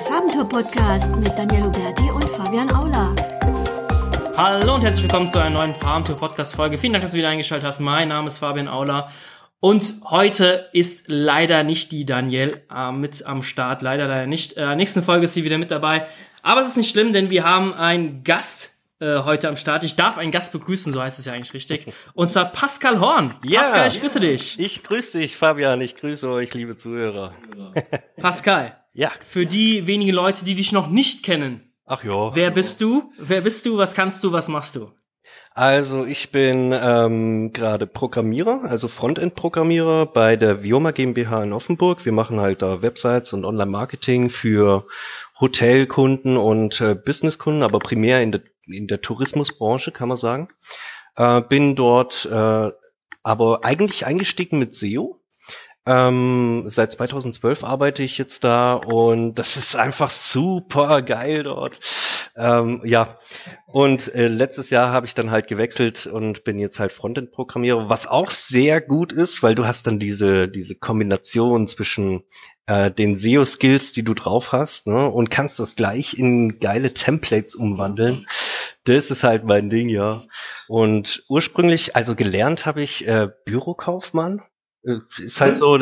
[0.00, 3.14] Farbentour-Podcast mit Daniel Huberti und Fabian Aula.
[4.36, 6.78] Hallo und herzlich willkommen zu einer neuen Farbentour-Podcast-Folge.
[6.78, 7.80] Vielen Dank, dass du wieder eingeschaltet hast.
[7.80, 9.10] Mein Name ist Fabian Aula.
[9.60, 13.82] Und heute ist leider nicht die Danielle äh, mit am Start.
[13.82, 14.56] Leider, leider nicht.
[14.56, 16.06] Äh, nächsten Folge ist sie wieder mit dabei.
[16.42, 19.84] Aber es ist nicht schlimm, denn wir haben einen Gast äh, heute am Start.
[19.84, 21.92] Ich darf einen Gast begrüßen, so heißt es ja eigentlich richtig.
[22.14, 23.34] Und zwar Pascal Horn.
[23.44, 24.58] Ja, Pascal, ich grüße dich.
[24.58, 25.80] Ich grüße dich, Fabian.
[25.82, 27.34] Ich grüße euch, liebe Zuhörer.
[28.16, 28.79] Pascal.
[28.92, 29.12] Ja.
[29.24, 31.72] Für die wenigen Leute, die dich noch nicht kennen.
[31.86, 32.34] Ach ja.
[32.34, 33.12] Wer bist du?
[33.18, 33.76] Wer bist du?
[33.76, 34.32] Was kannst du?
[34.32, 34.92] Was machst du?
[35.52, 42.04] Also ich bin ähm, gerade Programmierer, also Frontend-Programmierer bei der Vioma GmbH in Offenburg.
[42.04, 44.86] Wir machen halt da Websites und Online-Marketing für
[45.40, 50.48] Hotelkunden und äh, Businesskunden, aber primär in der, in der Tourismusbranche, kann man sagen.
[51.16, 52.70] Äh, bin dort äh,
[53.22, 55.19] aber eigentlich eingestiegen mit SEO.
[55.86, 61.80] Ähm, seit 2012 arbeite ich jetzt da und das ist einfach super geil dort.
[62.36, 63.18] Ähm, ja,
[63.66, 68.06] und äh, letztes Jahr habe ich dann halt gewechselt und bin jetzt halt Frontend-Programmierer, was
[68.06, 72.24] auch sehr gut ist, weil du hast dann diese diese Kombination zwischen
[72.66, 77.54] äh, den SEO-Skills, die du drauf hast, ne, und kannst das gleich in geile Templates
[77.54, 78.26] umwandeln.
[78.84, 80.22] Das ist halt mein Ding, ja.
[80.68, 84.42] Und ursprünglich, also gelernt habe ich äh, Bürokaufmann
[84.82, 85.78] ist halt so,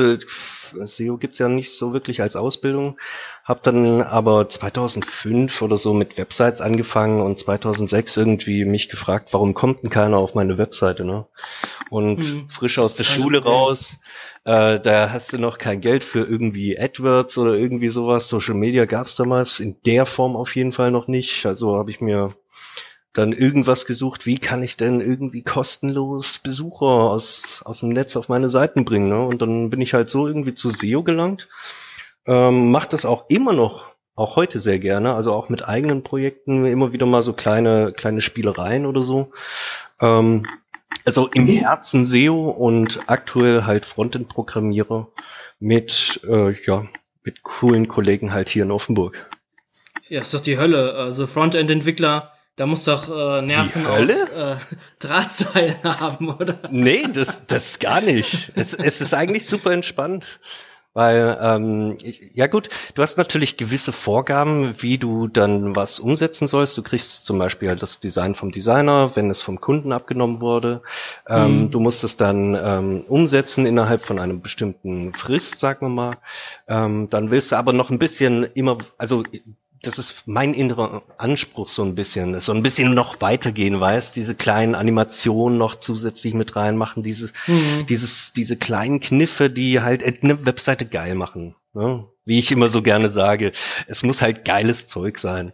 [0.84, 2.98] SEO gibt's ja nicht so wirklich als Ausbildung.
[3.44, 9.54] Hab dann aber 2005 oder so mit Websites angefangen und 2006 irgendwie mich gefragt, warum
[9.54, 11.26] kommt denn keiner auf meine Webseite, ne?
[11.90, 14.00] Und hm, frisch aus der Schule raus,
[14.44, 18.28] äh, da hast du noch kein Geld für irgendwie AdWords oder irgendwie sowas.
[18.28, 21.46] Social Media gab's damals in der Form auf jeden Fall noch nicht.
[21.46, 22.34] Also habe ich mir
[23.18, 28.28] dann irgendwas gesucht, wie kann ich denn irgendwie kostenlos Besucher aus, aus dem Netz auf
[28.28, 29.08] meine Seiten bringen.
[29.08, 29.20] Ne?
[29.20, 31.48] Und dann bin ich halt so irgendwie zu SEO gelangt.
[32.26, 36.66] Ähm, macht das auch immer noch, auch heute sehr gerne, also auch mit eigenen Projekten,
[36.66, 39.32] immer wieder mal so kleine, kleine Spielereien oder so.
[40.00, 40.44] Ähm,
[41.04, 45.08] also im Herzen SEO und aktuell halt Frontend-Programmierer
[45.58, 46.86] mit, äh, ja,
[47.24, 49.28] mit coolen Kollegen halt hier in Offenburg.
[50.08, 50.94] Ja, ist doch die Hölle.
[50.94, 54.56] Also Frontend-Entwickler da muss doch äh, Nerven aus äh,
[54.98, 56.58] Drahtseilen haben, oder?
[56.70, 58.52] Nee, das, das gar nicht.
[58.56, 60.26] es, es ist eigentlich super entspannt.
[60.94, 61.96] Weil, ähm,
[62.34, 66.76] ja gut, du hast natürlich gewisse Vorgaben, wie du dann was umsetzen sollst.
[66.76, 70.82] Du kriegst zum Beispiel halt das Design vom Designer, wenn es vom Kunden abgenommen wurde.
[71.28, 71.70] Ähm, mhm.
[71.70, 76.14] Du musst es dann ähm, umsetzen innerhalb von einem bestimmten Frist, sagen wir mal.
[76.66, 79.22] Ähm, dann willst du aber noch ein bisschen immer, also
[79.82, 84.34] das ist mein innerer Anspruch so ein bisschen, so ein bisschen noch weitergehen, weißt, diese
[84.34, 87.86] kleinen Animationen noch zusätzlich mit reinmachen, dieses, mhm.
[87.86, 91.54] dieses, diese kleinen Kniffe, die halt eine Webseite geil machen.
[91.74, 92.06] Ne?
[92.24, 93.52] Wie ich immer so gerne sage,
[93.86, 95.52] es muss halt geiles Zeug sein.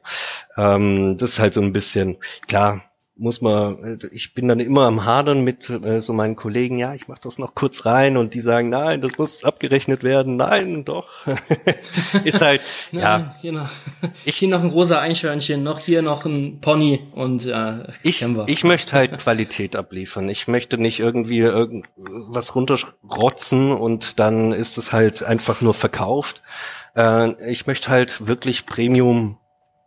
[0.57, 2.17] Ähm, das ist halt so ein bisschen,
[2.49, 2.83] klar,
[3.17, 6.95] muss man, äh, ich bin dann immer am Hadern mit äh, so meinen Kollegen, ja,
[6.95, 10.85] ich mach das noch kurz rein und die sagen, nein, das muss abgerechnet werden, nein,
[10.85, 11.09] doch.
[12.25, 12.61] ist halt,
[12.93, 13.37] nein, ja.
[13.41, 13.69] Hier noch,
[14.25, 18.65] ich, hier noch ein rosa Einschörnchen, noch hier noch ein Pony und ja, ich, ich
[18.65, 20.29] möchte halt Qualität abliefern.
[20.29, 26.43] Ich möchte nicht irgendwie irgendwas runterrotzen und dann ist es halt einfach nur verkauft.
[26.97, 29.39] Äh, ich möchte halt wirklich Premium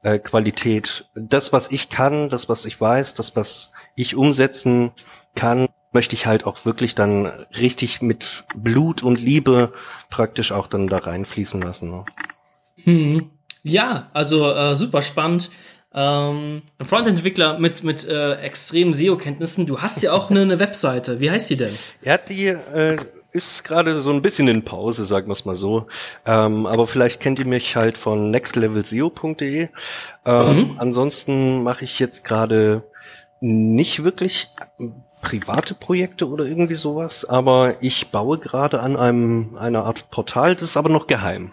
[0.08, 1.06] äh, Qualität.
[1.16, 4.92] Das, was ich kann, das, was ich weiß, das, was ich umsetzen
[5.36, 9.74] kann, möchte ich halt auch wirklich dann richtig mit Blut und Liebe
[10.10, 11.92] praktisch auch dann da reinfließen lassen.
[11.92, 12.06] Ne?
[12.84, 13.32] Hm.
[13.64, 15.50] Ja, also äh, super spannend.
[15.94, 19.66] Ähm, ein Frontend-Entwickler mit, mit äh, extremen SEO-Kenntnissen.
[19.66, 21.20] Du hast ja auch eine, eine Webseite.
[21.20, 21.78] Wie heißt die denn?
[22.02, 22.98] Ja, die äh,
[23.38, 25.88] ist gerade so ein bisschen in Pause, sagen wir es mal so.
[26.26, 29.70] Ähm, aber vielleicht kennt ihr mich halt von nextlevelseo.de.
[30.26, 30.74] Ähm, mhm.
[30.78, 32.84] Ansonsten mache ich jetzt gerade
[33.40, 34.50] nicht wirklich
[35.22, 40.64] private Projekte oder irgendwie sowas, aber ich baue gerade an einem einer Art Portal, das
[40.64, 41.52] ist aber noch geheim.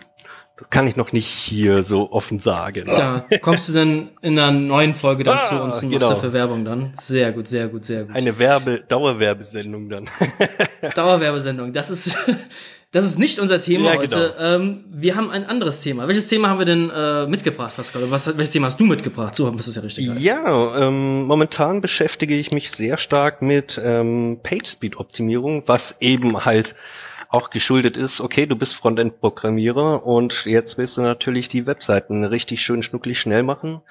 [0.57, 2.85] Das kann ich noch nicht hier so offen sagen.
[2.87, 6.07] Da kommst du dann in einer neuen Folge dann ah, zu uns und genau.
[6.07, 6.93] machst dafür Werbung dann.
[7.01, 8.15] Sehr gut, sehr gut, sehr gut.
[8.15, 10.09] Eine Werbe, Dauerwerbesendung dann.
[10.95, 11.73] Dauerwerbesendung.
[11.73, 12.17] Das ist,
[12.93, 14.35] das ist nicht unser Thema ja, heute.
[14.39, 14.55] Genau.
[14.55, 16.07] Ähm, wir haben ein anderes Thema.
[16.07, 18.09] Welches Thema haben wir denn äh, mitgebracht, Pascal?
[18.13, 19.35] Was, welches Thema hast du mitgebracht?
[19.35, 20.09] So bist du es ja richtig.
[20.09, 20.21] Heißt.
[20.21, 26.77] Ja, ähm, momentan beschäftige ich mich sehr stark mit ähm, PageSpeed-Optimierung, was eben halt
[27.35, 32.63] auch geschuldet ist, okay, du bist Frontend-Programmierer und jetzt willst du natürlich die Webseiten richtig
[32.63, 33.83] schön schnucklig schnell machen.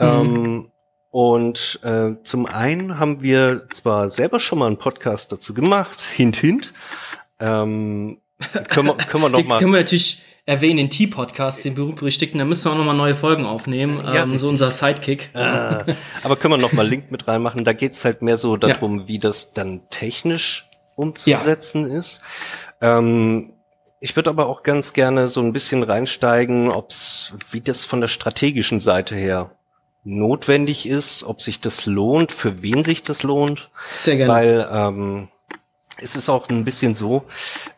[0.00, 0.06] Mhm.
[0.06, 0.68] Ähm,
[1.10, 6.36] und äh, zum einen haben wir zwar selber schon mal einen Podcast dazu gemacht, hint,
[6.36, 6.74] hint.
[7.38, 8.18] Ähm,
[8.68, 9.58] können wir, können wir noch mal.
[9.58, 12.38] können wir natürlich erwähnen den T-Podcast, den berühmt-berüchtigten.
[12.38, 14.02] Da müssen wir auch nochmal neue Folgen aufnehmen.
[14.04, 15.30] Ja, ähm, so unser Sidekick.
[15.34, 17.64] Äh, aber können wir nochmal Link mit reinmachen?
[17.64, 19.08] Da geht's halt mehr so darum, ja.
[19.08, 20.68] wie das dann technisch
[20.98, 21.96] umzusetzen ja.
[21.96, 22.20] ist.
[22.80, 23.52] Ähm,
[24.00, 28.08] ich würde aber auch ganz gerne so ein bisschen reinsteigen, ob's, wie das von der
[28.08, 29.50] strategischen Seite her
[30.04, 33.70] notwendig ist, ob sich das lohnt, für wen sich das lohnt.
[33.94, 34.32] Sehr gerne.
[34.32, 35.28] Weil ähm,
[35.98, 37.24] es ist auch ein bisschen so,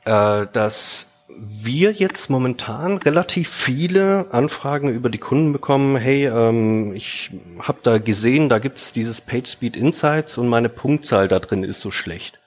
[0.04, 7.30] äh, dass wir jetzt momentan relativ viele Anfragen über die Kunden bekommen, hey, ähm, ich
[7.60, 11.90] habe da gesehen, da gibt's dieses PageSpeed Insights und meine Punktzahl da drin ist so
[11.90, 12.38] schlecht.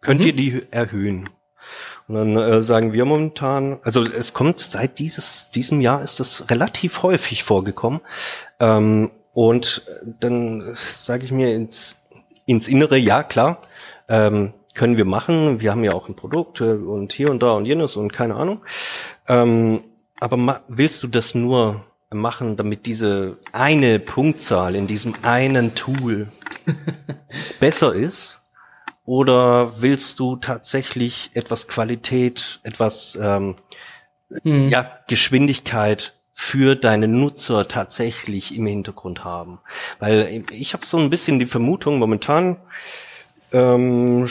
[0.00, 0.26] Könnt mhm.
[0.26, 1.28] ihr die erhöhen?
[2.08, 6.50] Und dann äh, sagen wir momentan, also es kommt seit dieses, diesem Jahr ist das
[6.50, 8.00] relativ häufig vorgekommen.
[8.60, 9.82] Ähm, und
[10.20, 11.96] dann sage ich mir ins,
[12.44, 13.62] ins Innere, ja klar,
[14.08, 15.60] ähm, können wir machen.
[15.60, 18.34] Wir haben ja auch ein Produkt äh, und hier und da und jenes und keine
[18.34, 18.62] Ahnung.
[19.28, 19.82] Ähm,
[20.20, 26.28] aber willst du das nur machen, damit diese eine Punktzahl in diesem einen Tool
[27.60, 28.41] besser ist?
[29.04, 33.56] Oder willst du tatsächlich etwas Qualität, etwas ähm,
[34.42, 34.68] hm.
[34.68, 39.58] ja, Geschwindigkeit für deine Nutzer tatsächlich im Hintergrund haben?
[39.98, 42.58] Weil ich habe so ein bisschen die Vermutung, momentan
[43.52, 44.28] ähm,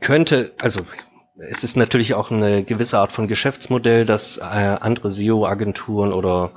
[0.00, 0.80] könnte, also
[1.38, 6.52] es ist natürlich auch eine gewisse Art von Geschäftsmodell, dass äh, andere SEO-Agenturen oder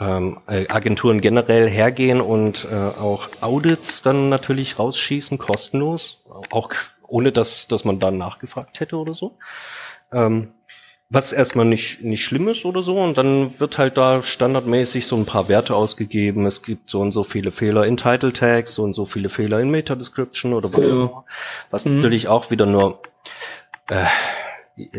[0.00, 6.70] ähm, äh, Agenturen generell hergehen und äh, auch Audits dann natürlich rausschießen, kostenlos, auch
[7.06, 9.36] ohne dass, dass man dann nachgefragt hätte oder so.
[10.12, 10.52] Ähm,
[11.10, 15.16] was erstmal nicht, nicht schlimm ist oder so, und dann wird halt da standardmäßig so
[15.16, 16.44] ein paar Werte ausgegeben.
[16.44, 19.58] Es gibt so und so viele Fehler in Title Tags, so und so viele Fehler
[19.60, 21.24] in Meta Description oder was auch immer.
[21.70, 21.96] Was mhm.
[21.96, 23.00] natürlich auch wieder nur
[23.88, 24.04] äh,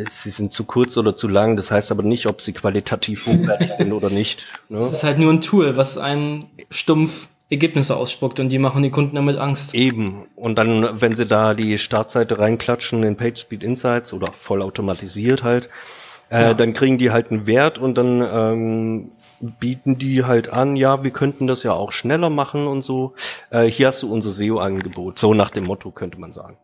[0.10, 3.72] sie sind zu kurz oder zu lang, das heißt aber nicht, ob sie qualitativ hochwertig
[3.72, 4.46] sind oder nicht.
[4.70, 4.80] Ne?
[4.80, 8.92] Das ist halt nur ein Tool, was einen stumpf Ergebnisse ausspuckt und die machen die
[8.92, 9.74] Kunden damit Angst.
[9.74, 10.28] Eben.
[10.36, 15.70] Und dann, wenn sie da die Startseite reinklatschen in PageSpeed Insights oder vollautomatisiert halt,
[16.30, 16.54] äh, ja.
[16.54, 19.12] dann kriegen die halt einen Wert und dann ähm,
[19.60, 23.14] bieten die halt an, ja, wir könnten das ja auch schneller machen und so.
[23.50, 25.18] Äh, hier hast du unser SEO-Angebot.
[25.18, 26.58] So nach dem Motto könnte man sagen.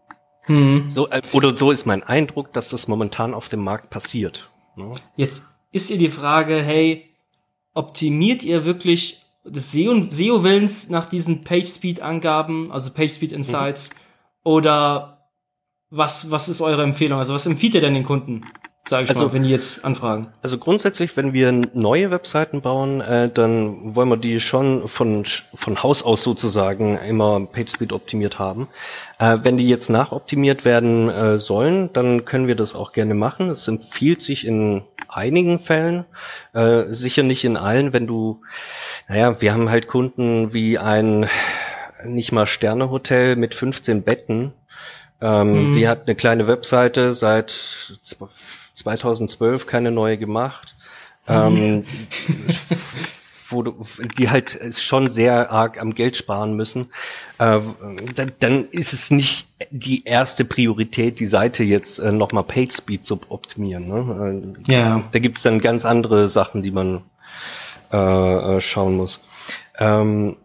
[0.45, 0.85] Hm.
[0.85, 4.49] So, äh, oder so ist mein Eindruck, dass das momentan auf dem Markt passiert.
[4.75, 4.93] Ne?
[5.15, 7.09] Jetzt ist ihr die Frage, hey,
[7.73, 13.95] optimiert ihr wirklich das SEO, SEO-Willens nach diesen PageSpeed-Angaben, also PageSpeed-Insights, mhm.
[14.43, 15.29] oder
[15.89, 17.19] was, was ist eure Empfehlung?
[17.19, 18.41] Also was empfiehlt ihr denn den Kunden?
[18.87, 20.27] Sage ich also, mal, wenn die jetzt anfragen.
[20.41, 25.81] Also grundsätzlich, wenn wir neue Webseiten bauen, äh, dann wollen wir die schon von, von
[25.81, 28.67] Haus aus sozusagen immer PageSpeed optimiert haben.
[29.17, 33.49] Äh, wenn die jetzt nachoptimiert werden äh, sollen, dann können wir das auch gerne machen.
[33.49, 36.05] Es empfiehlt sich in einigen Fällen,
[36.53, 38.41] äh, sicher nicht in allen, wenn du,
[39.07, 41.27] naja, wir haben halt Kunden wie ein
[42.05, 44.53] nicht mal Sternehotel mit 15 Betten.
[45.21, 45.73] Ähm, mhm.
[45.73, 47.51] Die hat eine kleine Webseite seit
[48.75, 50.75] 2012 keine neue gemacht.
[51.27, 51.85] Ähm,
[53.49, 53.85] wo du,
[54.17, 56.89] die halt schon sehr arg am Geld sparen müssen,
[57.37, 57.59] äh,
[58.15, 63.19] dann, dann ist es nicht die erste Priorität, die Seite jetzt äh, nochmal PageSpeed zu
[63.29, 63.87] optimieren.
[63.87, 64.55] Ne?
[64.67, 65.03] Äh, ja.
[65.11, 67.03] Da gibt's dann ganz andere Sachen, die man
[67.91, 69.21] äh, äh schauen muss.
[69.77, 70.37] Ähm,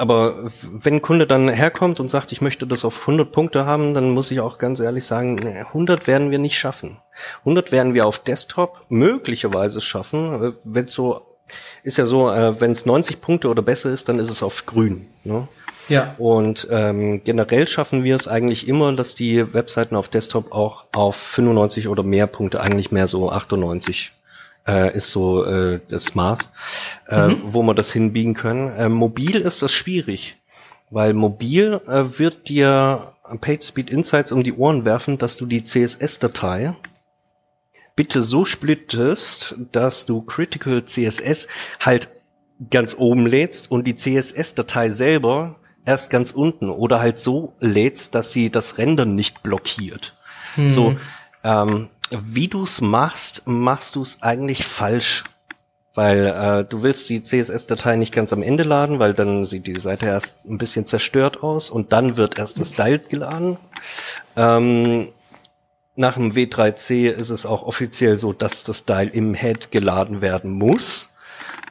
[0.00, 3.92] aber wenn ein Kunde dann herkommt und sagt, ich möchte das auf 100 Punkte haben,
[3.92, 6.96] dann muss ich auch ganz ehrlich sagen, 100 werden wir nicht schaffen.
[7.40, 10.42] 100 werden wir auf Desktop möglicherweise schaffen.
[10.42, 11.20] Äh, wenn so
[11.82, 15.06] ist ja so, wenn es 90 Punkte oder besser ist, dann ist es auf grün.
[15.24, 15.48] Ne?
[15.88, 16.14] Ja.
[16.16, 21.16] Und ähm, generell schaffen wir es eigentlich immer, dass die Webseiten auf Desktop auch auf
[21.16, 24.12] 95 oder mehr Punkte, eigentlich mehr so 98
[24.66, 26.52] äh, ist so äh, das Maß,
[27.08, 27.42] äh, mhm.
[27.44, 28.70] wo wir das hinbiegen können.
[28.76, 30.36] Äh, mobil ist das schwierig,
[30.90, 36.74] weil mobil äh, wird dir PageSpeed Insights um die Ohren werfen, dass du die CSS-Datei
[37.94, 41.48] bitte so splittest, dass du Critical CSS
[41.78, 42.08] halt
[42.70, 48.32] ganz oben lädst und die CSS-Datei selber erst ganz unten oder halt so lädst, dass
[48.32, 50.16] sie das Rendern nicht blockiert.
[50.56, 50.68] Mhm.
[50.68, 50.96] So,
[51.44, 55.24] ähm, wie du es machst, machst du es eigentlich falsch.
[55.94, 59.80] Weil äh, du willst die CSS-Datei nicht ganz am Ende laden, weil dann sieht die
[59.80, 63.58] Seite erst ein bisschen zerstört aus und dann wird erst das Styled geladen.
[64.36, 65.08] Ähm,
[65.96, 70.52] nach dem W3C ist es auch offiziell so, dass das Style im Head geladen werden
[70.52, 71.09] muss.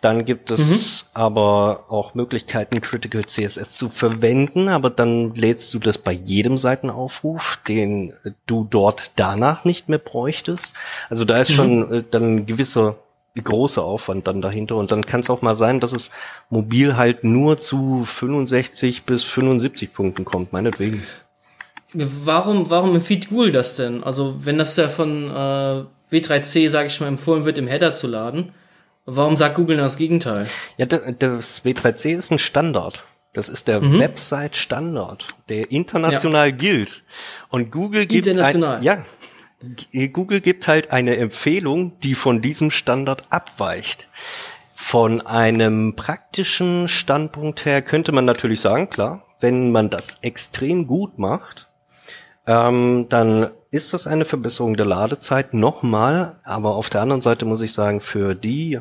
[0.01, 1.22] Dann gibt es mhm.
[1.22, 7.60] aber auch Möglichkeiten, Critical CSS zu verwenden, aber dann lädst du das bei jedem Seitenaufruf,
[7.68, 8.13] den
[8.46, 10.74] du dort danach nicht mehr bräuchtest.
[11.10, 11.56] Also da ist mhm.
[11.56, 12.96] schon äh, dann ein gewisser
[13.44, 16.12] großer Aufwand dann dahinter und dann kann es auch mal sein, dass es
[16.50, 21.03] mobil halt nur zu 65 bis 75 Punkten kommt, meinetwegen.
[21.94, 24.03] Warum, warum empfiehlt Google das denn?
[24.03, 28.08] Also wenn das ja von äh, W3C, sage ich mal, empfohlen wird, im Header zu
[28.08, 28.51] laden,
[29.15, 30.47] warum sagt Google das Gegenteil?
[30.77, 33.05] Ja, das W3C ist ein Standard.
[33.33, 33.99] Das ist der mhm.
[33.99, 36.55] Website-Standard, der international ja.
[36.55, 37.03] gilt.
[37.49, 38.27] Und Google gibt.
[38.27, 39.03] Ein, ja,
[40.13, 44.07] Google gibt halt eine Empfehlung, die von diesem Standard abweicht.
[44.73, 51.19] Von einem praktischen Standpunkt her könnte man natürlich sagen, klar, wenn man das extrem gut
[51.19, 51.69] macht,
[52.47, 57.61] ähm, dann ist das eine Verbesserung der Ladezeit nochmal, aber auf der anderen Seite muss
[57.61, 58.79] ich sagen, für die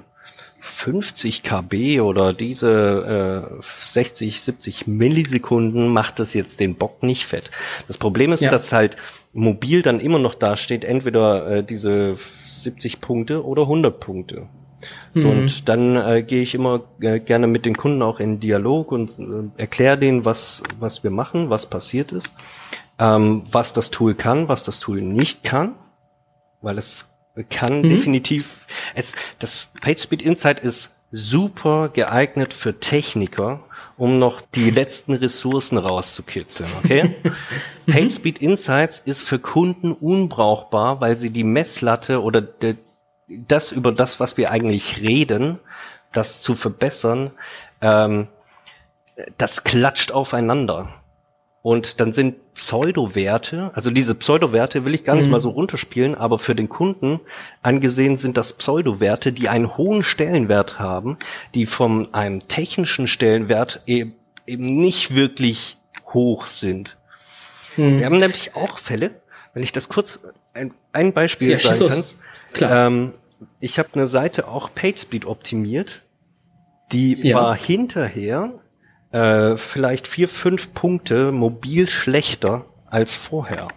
[0.61, 7.51] 50 KB oder diese äh, 60, 70 Millisekunden macht das jetzt den Bock nicht fett.
[7.87, 8.51] Das Problem ist, ja.
[8.51, 8.97] dass halt
[9.33, 12.17] mobil dann immer noch da steht, entweder äh, diese
[12.49, 14.49] 70 Punkte oder 100 Punkte.
[15.13, 15.39] So, mhm.
[15.39, 19.19] und dann äh, gehe ich immer äh, gerne mit den Kunden auch in Dialog und
[19.19, 22.33] äh, erkläre denen, was, was wir machen, was passiert ist
[22.99, 25.75] ähm, was das Tool kann, was das Tool nicht kann,
[26.61, 27.07] weil es
[27.45, 27.91] kann mhm.
[27.91, 33.65] definitiv, es, das PageSpeed Insight ist super geeignet für Techniker,
[33.97, 37.17] um noch die letzten Ressourcen rauszukitzeln, okay?
[37.87, 37.93] Mhm.
[37.93, 42.77] PageSpeed Insights ist für Kunden unbrauchbar, weil sie die Messlatte oder de,
[43.29, 45.59] das über das, was wir eigentlich reden,
[46.13, 47.31] das zu verbessern,
[47.81, 48.29] ähm,
[49.39, 50.93] das klatscht aufeinander.
[51.63, 55.33] Und dann sind Pseudo-Werte, also diese Pseudo-Werte will ich gar nicht mhm.
[55.33, 57.21] mal so runterspielen, aber für den Kunden
[57.63, 61.19] angesehen sind das Pseudo-Werte, die einen hohen Stellenwert haben,
[61.55, 64.15] die von einem technischen Stellenwert eben,
[64.47, 66.97] eben nicht wirklich hoch sind.
[67.77, 67.99] Mhm.
[67.99, 69.21] Wir haben nämlich auch Fälle,
[69.53, 70.21] wenn ich das kurz
[70.55, 72.05] ein, ein Beispiel ja, sagen kann.
[72.53, 72.87] Klar.
[72.87, 73.13] Ähm,
[73.61, 76.03] ich habe eine Seite auch PageSpeed optimiert,
[76.93, 77.37] die ja.
[77.37, 78.55] war hinterher
[79.13, 83.69] äh, vielleicht vier, fünf Punkte mobil schlechter als vorher.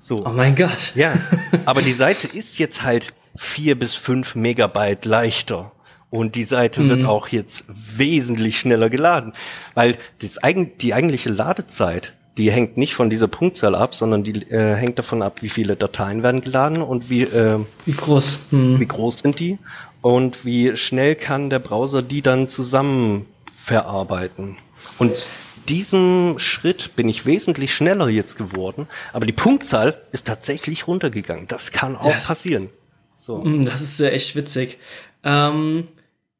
[0.00, 0.26] So.
[0.26, 0.92] Oh mein Gott.
[0.94, 1.14] Ja,
[1.64, 5.72] aber die Seite ist jetzt halt vier bis fünf Megabyte leichter.
[6.10, 6.88] Und die Seite mhm.
[6.88, 9.34] wird auch jetzt wesentlich schneller geladen.
[9.74, 10.38] Weil das,
[10.80, 15.22] die eigentliche Ladezeit, die hängt nicht von dieser Punktzahl ab, sondern die äh, hängt davon
[15.22, 18.48] ab, wie viele Dateien werden geladen und wie, äh, wie groß.
[18.52, 18.80] Mhm.
[18.80, 19.58] Wie groß sind die
[20.00, 23.26] und wie schnell kann der Browser die dann zusammen
[23.66, 24.56] verarbeiten.
[24.96, 25.26] Und
[25.68, 31.48] diesem Schritt bin ich wesentlich schneller jetzt geworden, aber die Punktzahl ist tatsächlich runtergegangen.
[31.48, 32.70] Das kann auch das, passieren.
[33.16, 33.38] So.
[33.38, 34.78] Mm, das ist äh, echt witzig.
[35.24, 35.88] Ähm,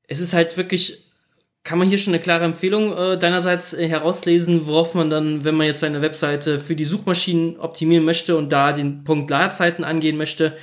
[0.07, 1.09] es ist halt wirklich,
[1.65, 5.57] kann man hier schon eine klare Empfehlung äh, deinerseits äh, herauslesen, worauf man dann, wenn
[5.57, 10.17] man jetzt seine Webseite für die Suchmaschinen optimieren möchte und da den Punkt Ladezeiten angehen
[10.17, 10.57] möchte,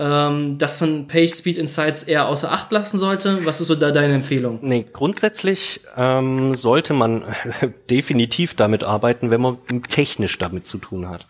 [0.00, 3.44] ähm, dass man Page Speed Insights eher außer Acht lassen sollte?
[3.44, 4.58] Was ist so da deine Empfehlung?
[4.62, 7.22] Nee, grundsätzlich ähm, sollte man
[7.90, 9.58] definitiv damit arbeiten, wenn man
[9.90, 11.26] technisch damit zu tun hat.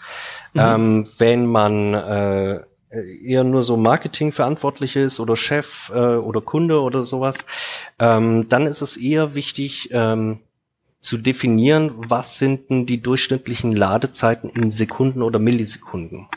[0.55, 0.61] Mhm.
[0.61, 2.61] Ähm, wenn man äh,
[3.25, 7.47] eher nur so Marketing verantwortlich ist oder Chef äh, oder Kunde oder sowas,
[7.99, 10.41] ähm, dann ist es eher wichtig, ähm,
[11.01, 16.29] zu definieren, was sind denn die durchschnittlichen Ladezeiten in Sekunden oder Millisekunden.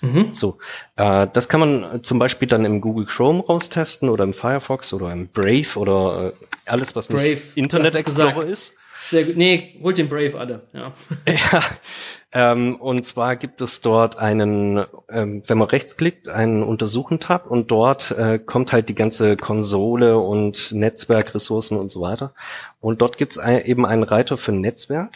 [0.00, 0.32] Mhm.
[0.32, 0.58] So,
[0.96, 5.12] äh, das kann man zum Beispiel dann im Google Chrome raustesten oder im Firefox oder
[5.12, 8.72] im Brave oder äh, alles, was Brave, nicht Internet Explorer ist.
[8.98, 9.36] Sehr gut.
[9.36, 10.92] Nee, holt den Brave alle, ja.
[11.28, 11.62] ja.
[12.32, 18.10] Ähm, und zwar gibt es dort einen, ähm, wenn man rechtsklickt, einen Untersuchen-Tab und dort
[18.10, 22.34] äh, kommt halt die ganze Konsole und Netzwerkressourcen und so weiter.
[22.80, 25.12] Und dort gibt es ein, eben einen Reiter für Netzwerk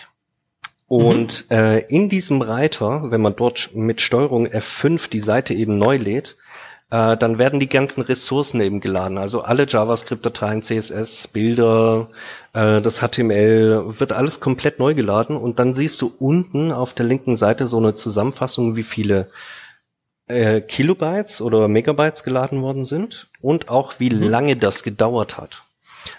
[0.90, 1.56] und mhm.
[1.56, 6.36] äh, in diesem Reiter, wenn man dort mit Steuerung F5 die Seite eben neu lädt,
[6.90, 9.16] äh, dann werden die ganzen Ressourcen eben geladen.
[9.16, 12.08] Also alle JavaScript-Dateien, CSS, Bilder,
[12.54, 17.06] äh, das HTML, wird alles komplett neu geladen und dann siehst du unten auf der
[17.06, 19.28] linken Seite so eine Zusammenfassung, wie viele
[20.26, 24.24] äh, Kilobytes oder Megabytes geladen worden sind und auch wie mhm.
[24.24, 25.62] lange das gedauert hat.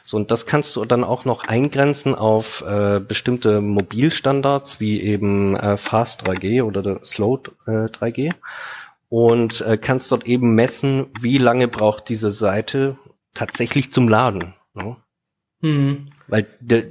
[0.04, 5.56] So, und das kannst du dann auch noch eingrenzen auf äh, bestimmte Mobilstandards wie eben
[5.56, 8.34] äh, Fast 3G oder Slow äh, 3G
[9.10, 12.98] und äh, kannst dort eben messen, wie lange braucht diese Seite
[13.34, 14.54] tatsächlich zum Laden.
[14.74, 14.96] Ne?
[15.62, 16.10] Mhm.
[16.28, 16.90] Weil de,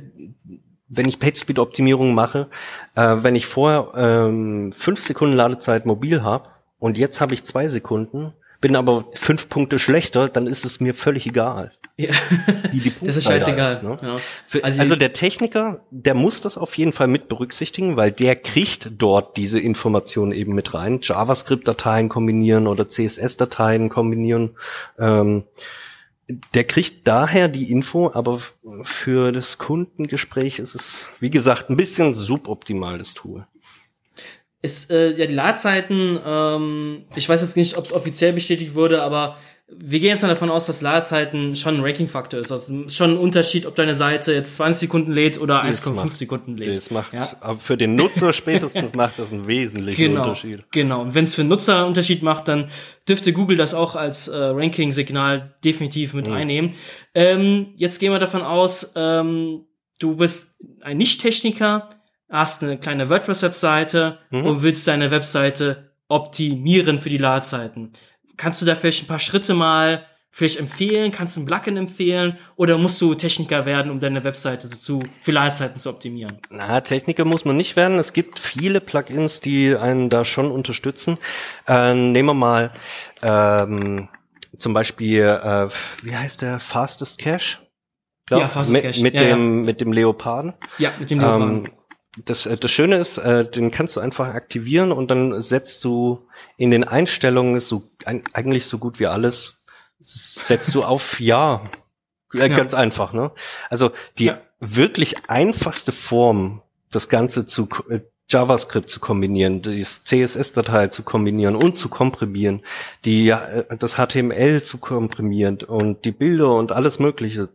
[0.89, 2.51] wenn ich PageSpeed-Optimierung mache,
[2.95, 7.69] äh, wenn ich vorher ähm, fünf Sekunden Ladezeit mobil habe und jetzt habe ich zwei
[7.69, 11.73] Sekunden, bin aber fünf Punkte schlechter, dann ist es mir völlig egal.
[11.97, 12.11] Ja.
[12.71, 13.75] Wie die das ist scheißegal.
[13.75, 13.97] Ist, ne?
[14.03, 14.17] ja.
[14.47, 18.37] Für, also, also, der Techniker, der muss das auf jeden Fall mit berücksichtigen, weil der
[18.37, 21.01] kriegt dort diese Informationen eben mit rein.
[21.03, 24.57] JavaScript-Dateien kombinieren oder CSS-Dateien kombinieren.
[24.99, 25.45] Ähm,
[26.55, 28.41] der kriegt daher die Info, aber
[28.85, 33.47] für das Kundengespräch ist es, wie gesagt, ein bisschen suboptimal, das Tool
[34.63, 39.03] ist äh, ja die Ladezeiten, ähm, ich weiß jetzt nicht, ob es offiziell bestätigt wurde,
[39.03, 39.37] aber
[39.73, 42.51] wir gehen jetzt mal davon aus, dass Ladezeiten schon ein Ranking-Faktor ist.
[42.51, 46.77] Also schon ein Unterschied, ob deine Seite jetzt 20 Sekunden lädt oder 1,5 Sekunden lädt.
[46.77, 47.37] Das macht, ja?
[47.61, 50.65] für den Nutzer spätestens macht das einen wesentlichen genau, Unterschied.
[50.73, 51.03] Genau.
[51.03, 52.69] Und wenn es für den Nutzer einen Unterschied macht, dann
[53.09, 56.35] dürfte Google das auch als äh, Ranking-Signal definitiv mit mhm.
[56.35, 56.75] einnehmen.
[57.15, 59.67] Ähm, jetzt gehen wir davon aus, ähm,
[60.01, 61.89] du bist ein Nicht-Techniker,
[62.31, 64.47] hast eine kleine WordPress-Webseite mhm.
[64.47, 67.93] und willst deine Webseite optimieren für die Ladezeiten.
[68.37, 71.11] Kannst du da vielleicht ein paar Schritte mal vielleicht empfehlen?
[71.13, 72.39] Kannst du ein Plugin empfehlen?
[72.57, 76.39] Oder musst du Techniker werden, um deine Webseite zu, für Ladezeiten zu optimieren?
[76.51, 77.99] Na, Techniker muss man nicht werden.
[77.99, 81.19] Es gibt viele Plugins, die einen da schon unterstützen.
[81.67, 82.71] Äh, nehmen wir mal
[83.23, 84.09] ähm,
[84.57, 85.69] zum Beispiel, äh,
[86.03, 86.61] wie heißt der?
[86.61, 87.59] Fastest Cache?
[88.27, 89.03] Glaub, ja, Fastest mit, Cache.
[89.03, 89.65] Mit, ja, dem, ja.
[89.65, 90.55] mit dem Leoparden.
[90.79, 91.67] Ja, mit dem Leoparden.
[91.67, 91.73] Ähm,
[92.25, 96.27] das, äh, das Schöne ist, äh, den kannst du einfach aktivieren und dann setzt du
[96.57, 99.61] in den Einstellungen so eigentlich so gut wie alles
[100.01, 101.63] setzt du auf Ja.
[102.33, 102.49] Äh, ja.
[102.49, 103.33] Ganz einfach, ne?
[103.69, 104.41] Also die ja.
[104.61, 111.77] wirklich einfachste Form, das Ganze zu äh, JavaScript zu kombinieren, die CSS-Datei zu kombinieren und
[111.77, 112.63] zu komprimieren,
[113.05, 117.49] die äh, das HTML zu komprimieren und die Bilder und alles Mögliche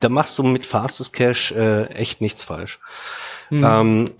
[0.00, 2.78] da machst du mit Fastest Cache äh, echt nichts falsch.
[3.50, 3.64] Mhm.
[3.64, 4.10] Ähm,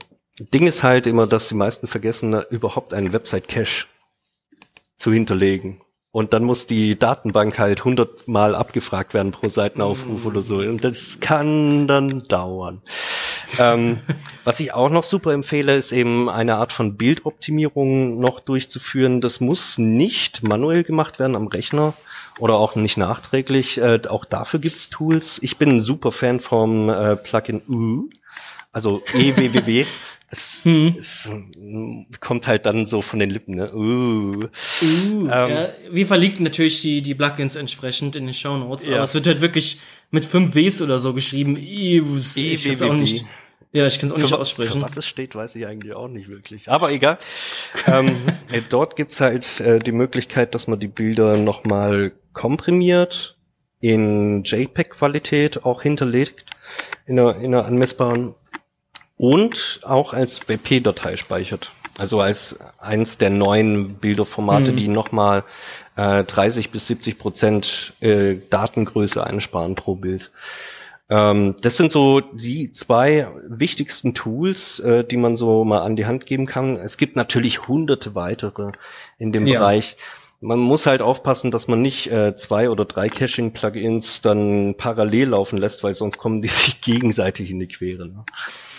[0.41, 3.87] Ding ist halt immer, dass die meisten vergessen, überhaupt einen Website-Cache
[4.97, 5.81] zu hinterlegen.
[6.11, 10.27] Und dann muss die Datenbank halt hundertmal abgefragt werden pro Seitenaufruf mm.
[10.27, 10.57] oder so.
[10.57, 12.81] Und das kann dann dauern.
[13.59, 13.99] ähm,
[14.45, 19.21] was ich auch noch super empfehle, ist eben eine Art von Bildoptimierung noch durchzuführen.
[19.21, 21.93] Das muss nicht manuell gemacht werden am Rechner,
[22.39, 23.79] oder auch nicht nachträglich.
[23.79, 25.39] Äh, auch dafür gibt's Tools.
[25.43, 28.09] Ich bin ein super Fan vom äh, Plugin U,
[28.73, 29.85] also EWWW.
[30.31, 30.95] Es, hm.
[30.99, 31.27] es
[32.21, 33.73] kommt halt dann so von den Lippen, ne?
[33.73, 34.43] Uh.
[34.43, 34.47] uh
[34.83, 38.97] ähm, ja, wir verlinken natürlich die, die Plugins entsprechend in den Show Notes, ja.
[38.97, 41.57] aber es wird halt wirklich mit fünf Ws oder so geschrieben.
[41.57, 43.25] Ich, ich auch nicht.
[43.73, 44.81] Ja, ich kann es auch nicht aussprechen.
[44.81, 46.71] Für was es steht, weiß ich eigentlich auch nicht wirklich.
[46.71, 47.19] Aber egal.
[47.87, 48.17] ähm,
[48.51, 53.37] äh, dort gibt's halt äh, die Möglichkeit, dass man die Bilder nochmal komprimiert,
[53.81, 56.47] in JPEG-Qualität auch hinterlegt,
[57.07, 58.35] in einer, in einer anmessbaren
[59.17, 61.73] und auch als WP-Datei speichert.
[61.99, 64.77] Also als eins der neuen Bilderformate, mhm.
[64.77, 65.45] die nochmal
[65.97, 70.31] äh, 30 bis 70 Prozent äh, Datengröße einsparen pro Bild.
[71.11, 76.07] Ähm, das sind so die zwei wichtigsten Tools, äh, die man so mal an die
[76.07, 76.77] Hand geben kann.
[76.77, 78.73] Es gibt natürlich hunderte weitere
[79.19, 79.61] in dem ja.
[79.61, 79.97] Bereich.
[80.41, 85.59] Man muss halt aufpassen, dass man nicht äh, zwei oder drei Caching-Plugins dann parallel laufen
[85.59, 88.07] lässt, weil sonst kommen die sich gegenseitig in die Quere.
[88.07, 88.25] Ne?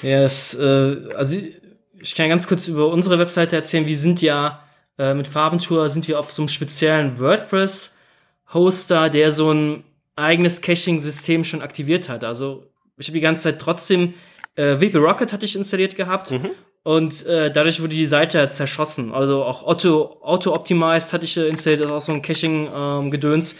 [0.03, 1.37] Ja, es, äh, also
[1.99, 3.87] ich kann ganz kurz über unsere Webseite erzählen.
[3.87, 4.63] Wir sind ja
[4.99, 9.83] äh, mit Farbentour sind wir auf so einem speziellen WordPress-Hoster, der so ein
[10.19, 12.23] eigenes Caching-System schon aktiviert hat.
[12.23, 12.65] Also
[12.97, 14.13] ich habe die ganze Zeit trotzdem
[14.55, 16.51] äh, WP Rocket hatte ich installiert gehabt mhm.
[16.83, 19.13] und äh, dadurch wurde die Seite zerschossen.
[19.13, 22.67] Also auch Auto Auto Optimized hatte ich äh, installiert, das ist auch so ein Caching
[22.75, 23.55] ähm, Gedöns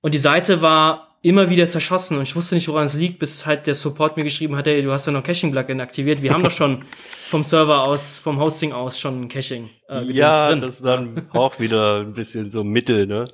[0.00, 3.44] und die Seite war immer wieder zerschossen und ich wusste nicht, woran es liegt, bis
[3.44, 6.22] halt der Support mir geschrieben hat, hey, du hast ja noch Caching Plugin aktiviert.
[6.22, 6.84] Wir haben doch schon
[7.28, 9.68] vom Server aus, vom Hosting aus schon Caching.
[9.88, 10.60] Äh, ja, drin.
[10.60, 13.24] das ist dann auch wieder ein bisschen so Mittel, ne?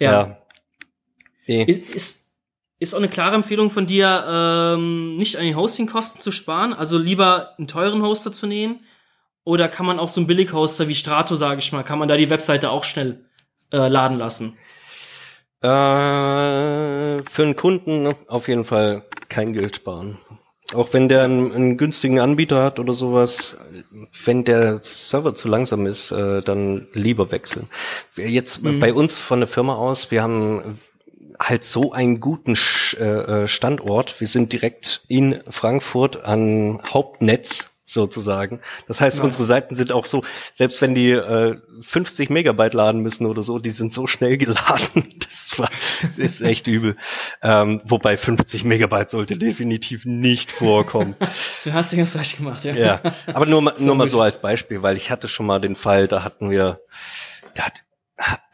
[0.00, 0.10] ja.
[0.10, 0.36] ja.
[1.46, 1.64] Nee.
[1.64, 2.30] Ist,
[2.78, 6.96] ist auch eine klare Empfehlung von dir, ähm, nicht an den Hostingkosten zu sparen, also
[6.96, 8.80] lieber einen teuren Hoster zu nehmen?
[9.44, 12.16] Oder kann man auch so einen Billig-Hoster wie Strato, sage ich mal, kann man da
[12.16, 13.24] die Webseite auch schnell
[13.72, 14.56] äh, laden lassen?
[15.62, 15.66] Äh,
[17.30, 20.18] für einen Kunden auf jeden Fall kein Geld sparen.
[20.72, 23.58] Auch wenn der einen, einen, günstigen Anbieter hat oder sowas,
[24.24, 27.68] wenn der Server zu langsam ist, äh, dann lieber wechseln.
[28.14, 28.78] Jetzt mhm.
[28.78, 30.78] bei uns von der Firma aus, wir haben
[31.40, 32.56] halt so einen guten
[32.98, 34.20] äh, äh, Standort.
[34.20, 38.60] Wir sind direkt in Frankfurt an Hauptnetz sozusagen.
[38.86, 39.24] Das heißt, nice.
[39.24, 40.22] unsere Seiten sind auch so,
[40.54, 45.04] selbst wenn die äh, 50 Megabyte laden müssen oder so, die sind so schnell geladen.
[45.18, 45.70] Das war,
[46.16, 46.96] ist echt übel.
[47.42, 51.16] Ähm, wobei 50 Megabyte sollte definitiv nicht vorkommen.
[51.64, 52.74] du hast den ganz recht gemacht, ja.
[52.74, 55.74] Ja, aber nur, mal, nur mal so als Beispiel, weil ich hatte schon mal den
[55.74, 56.80] Fall, da hatten wir,
[57.54, 57.82] da hat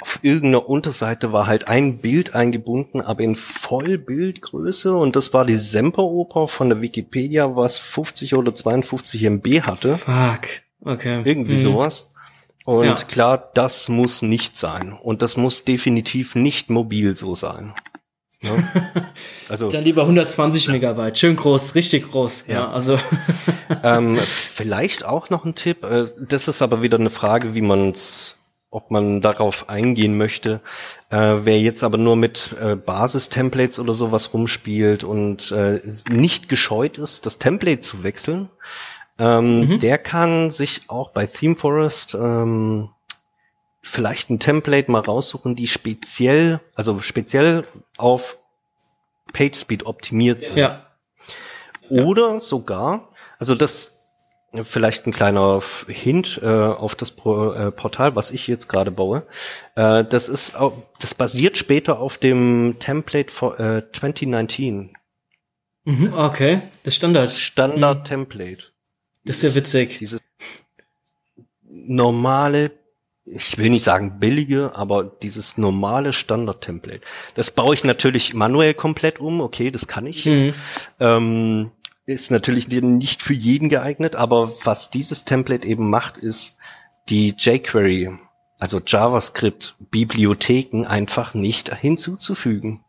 [0.00, 5.59] auf irgendeiner Unterseite war halt ein Bild eingebunden, aber in Vollbildgröße und das war die
[5.59, 9.96] Semperoper von der Wikipedia, was 50 oder 52 MB hatte.
[9.96, 10.40] Fuck.
[10.83, 11.22] Okay.
[11.24, 11.62] Irgendwie Mhm.
[11.62, 12.12] sowas.
[12.64, 12.94] Und Ja.
[12.94, 14.92] klar, das muss nicht sein.
[14.92, 17.74] Und das muss definitiv nicht mobil so sein.
[18.42, 18.50] Ne?
[19.48, 21.16] Also Dann lieber 120 Megabyte.
[21.18, 22.46] Schön groß, richtig groß.
[22.48, 22.70] Ja, Ja.
[22.70, 22.98] also.
[23.85, 24.18] ähm,
[24.55, 25.85] vielleicht auch noch ein Tipp.
[25.85, 28.36] Äh, das ist aber wieder eine Frage, wie man's,
[28.70, 30.61] ob man darauf eingehen möchte.
[31.11, 36.98] Äh, wer jetzt aber nur mit äh, Basis-Templates oder sowas rumspielt und äh, nicht gescheut
[36.98, 38.50] ist, das Template zu wechseln,
[39.18, 42.90] ähm, der kann sich auch bei ThemeForest ähm,
[43.83, 48.37] vielleicht ein Template mal raussuchen, die speziell, also speziell auf
[49.33, 50.59] PageSpeed optimiert sind.
[50.59, 50.83] ja.
[51.88, 53.95] Oder sogar, also das
[54.64, 59.27] vielleicht ein kleiner Hint äh, auf das Pro, äh, Portal, was ich jetzt gerade baue.
[59.75, 64.97] Äh, das ist, au- das basiert später auf dem Template for, äh, 2019.
[65.85, 66.62] Mhm, okay.
[66.83, 67.25] Das Standard.
[67.27, 68.64] Das Standard-Template.
[69.25, 69.99] Das ist ja witzig.
[69.99, 70.21] Dieses
[71.69, 72.73] normale,
[73.25, 77.01] ich will nicht sagen billige, aber dieses normale Standard-Template.
[77.35, 79.40] Das baue ich natürlich manuell komplett um.
[79.40, 80.45] Okay, das kann ich jetzt.
[80.47, 80.55] Mhm.
[81.01, 81.71] Ähm,
[82.07, 86.57] ist natürlich nicht für jeden geeignet, aber was dieses Template eben macht, ist
[87.09, 88.11] die jQuery,
[88.59, 92.83] also JavaScript-Bibliotheken einfach nicht hinzuzufügen.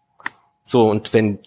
[0.63, 1.39] So, und wenn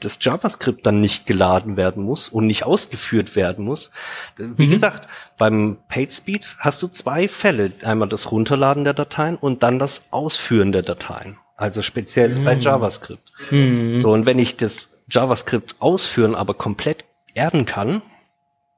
[0.00, 3.90] das JavaScript dann nicht geladen werden muss und nicht ausgeführt werden muss,
[4.36, 4.70] wie Mhm.
[4.70, 7.72] gesagt, beim PageSpeed hast du zwei Fälle.
[7.82, 11.38] Einmal das Runterladen der Dateien und dann das Ausführen der Dateien.
[11.56, 13.32] Also speziell bei JavaScript.
[13.50, 13.96] Mhm.
[13.96, 17.04] So, und wenn ich das JavaScript ausführen, aber komplett
[17.38, 18.02] erden kann,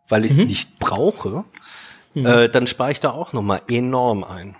[0.09, 0.47] weil ich es Mhm.
[0.47, 1.45] nicht brauche,
[2.15, 2.27] Mhm.
[2.27, 4.57] äh, dann spare ich da auch nochmal enorm ein.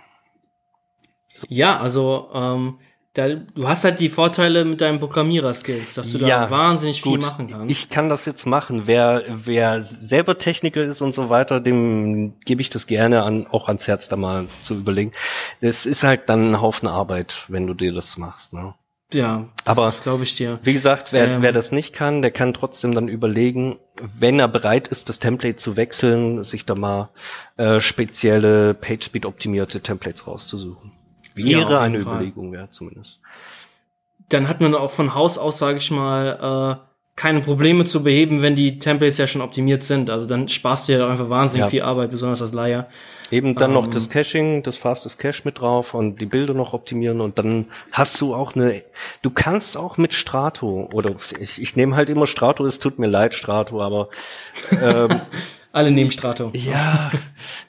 [1.47, 2.79] Ja, also ähm,
[3.13, 7.21] da, du hast halt die Vorteile mit deinen Programmierer-Skills, dass du da wahnsinnig viel gut.
[7.21, 7.69] machen kannst.
[7.69, 8.83] Ich kann das jetzt machen.
[8.85, 13.67] Wer, wer selber Techniker ist und so weiter, dem gebe ich das gerne an, auch
[13.67, 15.11] ans Herz, da mal zu überlegen.
[15.59, 18.53] Es ist halt dann ein Haufen Arbeit, wenn du dir das machst.
[18.53, 18.73] Ne?
[19.13, 20.59] Ja, das Aber- das glaube ich dir.
[20.63, 21.41] Wie gesagt, wer, Ähm.
[21.41, 23.77] wer das nicht kann, der kann trotzdem dann überlegen,
[24.17, 27.09] wenn er bereit ist, das Template zu wechseln, sich da mal
[27.57, 30.91] äh, spezielle PageSpeed-optimierte Templates rauszusuchen.
[31.35, 32.13] Ja, Wäre jeden eine Fall.
[32.15, 33.19] Überlegung, ja, zumindest.
[34.29, 36.90] Dann hat man auch von Haus aus, sage ich mal, äh,
[37.21, 40.09] keine Probleme zu beheben, wenn die Templates ja schon optimiert sind.
[40.09, 41.69] Also dann sparst du ja einfach wahnsinnig Ja.
[41.69, 42.87] viel Arbeit, besonders als Leier.
[43.29, 43.91] Eben dann noch Ähm.
[43.91, 48.19] das Caching, das Fastest Cache mit drauf und die Bilder noch optimieren und dann hast
[48.19, 48.81] du auch eine,
[49.21, 53.05] du kannst auch mit Strato oder ich, ich nehme halt immer Strato, es tut mir
[53.07, 54.09] leid Strato, aber
[54.71, 55.21] ähm,
[55.71, 56.49] Alle nehmen Strato.
[56.55, 57.11] Ja,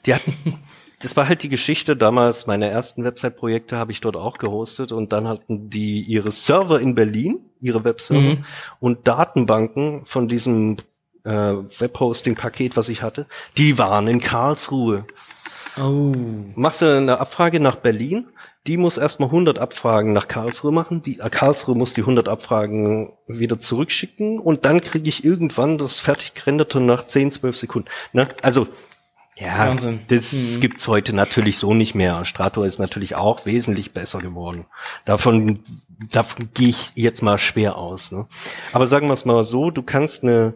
[0.07, 0.59] die hatten,
[1.03, 5.11] das war halt die Geschichte damals, meine ersten Website-Projekte habe ich dort auch gehostet und
[5.11, 8.45] dann hatten die ihre Server in Berlin, ihre Webserver Mhm.
[8.79, 10.77] und Datenbanken von diesem
[11.25, 15.05] äh, Webhosting-Paket, was ich hatte, die waren in Karlsruhe.
[15.77, 16.13] Oh.
[16.55, 18.27] Machst du eine Abfrage nach Berlin,
[18.65, 23.11] die muss erstmal 100 Abfragen nach Karlsruhe machen, die äh, Karlsruhe muss die 100 Abfragen
[23.27, 27.89] wieder zurückschicken und dann kriege ich irgendwann das fertig gerenderte nach 10, 12 Sekunden.
[28.13, 28.27] Ne?
[28.41, 28.67] Also
[29.37, 30.01] ja, Wahnsinn.
[30.09, 30.61] das Mhm.
[30.61, 32.23] gibt's heute natürlich so nicht mehr.
[32.25, 34.65] Strato ist natürlich auch wesentlich besser geworden.
[35.05, 35.59] Davon,
[36.11, 38.11] davon gehe ich jetzt mal schwer aus.
[38.11, 38.27] Ne?
[38.71, 40.55] Aber sagen wir es mal so, du kannst eine,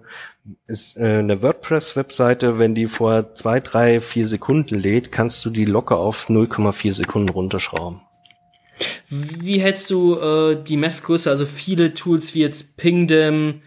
[0.68, 5.66] ist, äh, eine WordPress-Webseite, wenn die vor zwei, drei, vier Sekunden lädt, kannst du die
[5.66, 8.02] locker auf 0,4 Sekunden runterschrauben.
[9.10, 11.30] Wie hältst du äh, die Messgröße?
[11.30, 13.62] Also viele Tools wie jetzt Pingdom,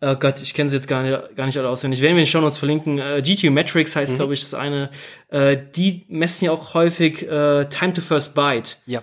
[0.00, 2.00] oh Gott, ich kenne sie jetzt gar nicht, gar nicht alle auswendig.
[2.02, 2.98] Werden wir den Show Notes verlinken.
[2.98, 4.90] Äh, GTU Metrics heißt, glaube ich, das eine.
[5.28, 8.78] Äh, die messen ja auch häufig äh, Time to First Byte.
[8.86, 9.02] Ja.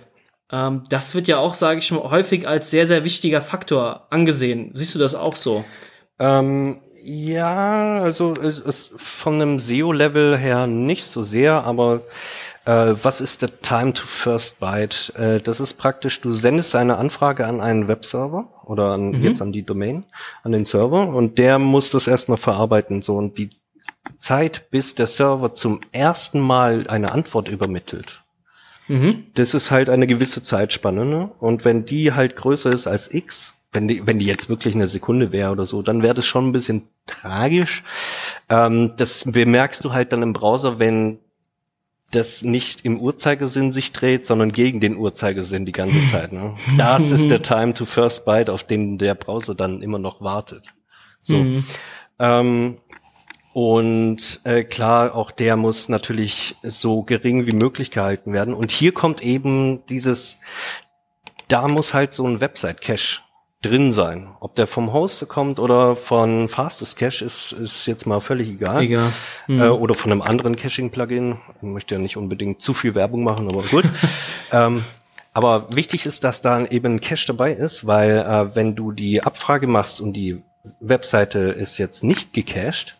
[0.50, 4.70] Ähm, das wird ja auch, sage ich mal, häufig als sehr, sehr wichtiger Faktor angesehen.
[4.74, 5.64] Siehst du das auch so?
[6.18, 12.02] Ähm, ja, also es ist von einem SEO-Level her nicht so sehr, aber
[12.64, 15.12] äh, was ist der Time to First Byte?
[15.16, 19.52] Äh, das ist praktisch, du sendest eine Anfrage an einen Webserver oder an, jetzt an
[19.52, 20.04] die Domain,
[20.42, 23.02] an den Server und der muss das erstmal verarbeiten.
[23.02, 23.50] So und die
[24.18, 28.22] Zeit, bis der Server zum ersten Mal eine Antwort übermittelt,
[28.86, 29.28] Mhm.
[29.34, 31.30] das ist halt eine gewisse Zeitspanne, ne?
[31.38, 34.86] Und wenn die halt größer ist als X, wenn die, wenn die jetzt wirklich eine
[34.86, 37.82] Sekunde wäre oder so, dann wäre das schon ein bisschen tragisch.
[38.48, 41.18] Ähm, das bemerkst du halt dann im Browser, wenn
[42.14, 46.32] das nicht im Uhrzeigersinn sich dreht, sondern gegen den Uhrzeigersinn die ganze Zeit.
[46.32, 46.54] Ne?
[46.78, 50.74] Das ist der Time to First Byte, auf den der Browser dann immer noch wartet.
[51.20, 51.38] So.
[51.38, 51.64] Mhm.
[52.18, 52.78] Ähm,
[53.52, 58.52] Und äh, klar, auch der muss natürlich so gering wie möglich gehalten werden.
[58.52, 60.40] Und hier kommt eben dieses,
[61.46, 63.20] da muss halt so ein Website-Cache
[63.64, 64.28] drin sein.
[64.40, 68.82] Ob der vom Host kommt oder von Fastest Cache ist, ist jetzt mal völlig egal.
[68.82, 69.12] Egal.
[69.46, 69.60] Mhm.
[69.60, 71.38] Äh, oder von einem anderen Caching-Plugin.
[71.56, 73.84] Ich möchte ja nicht unbedingt zu viel Werbung machen, aber gut.
[74.52, 74.84] ähm,
[75.32, 79.22] aber wichtig ist, dass da eben ein Cache dabei ist, weil äh, wenn du die
[79.22, 80.42] Abfrage machst und die
[80.80, 82.96] Webseite ist jetzt nicht gecached,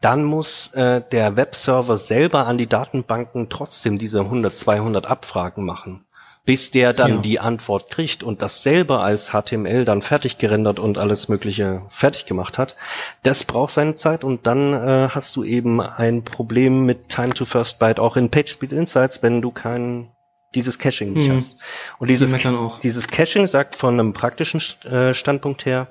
[0.00, 6.04] dann muss äh, der Webserver selber an die Datenbanken trotzdem diese 100, 200 Abfragen machen,
[6.48, 7.18] bis der dann ja.
[7.18, 12.24] die Antwort kriegt und das selber als HTML dann fertig gerendert und alles Mögliche fertig
[12.24, 12.74] gemacht hat.
[13.22, 17.44] Das braucht seine Zeit und dann äh, hast du eben ein Problem mit Time to
[17.44, 20.08] First Byte auch in PageSpeed Insights, wenn du kein
[20.54, 21.34] dieses Caching nicht mhm.
[21.34, 21.56] hast.
[21.98, 22.34] Und dieses,
[22.82, 25.88] dieses Caching sagt von einem praktischen äh, Standpunkt her,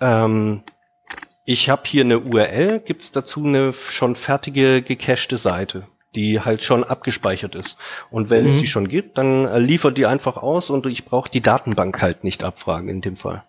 [0.00, 0.64] ähm,
[1.44, 6.84] ich habe hier eine URL, gibt's dazu eine schon fertige gecachte Seite, die halt schon
[6.84, 7.76] abgespeichert ist.
[8.10, 8.48] Und wenn mhm.
[8.48, 12.00] es die schon gibt, dann äh, liefert die einfach aus und ich brauche die Datenbank
[12.00, 13.44] halt nicht abfragen in dem Fall.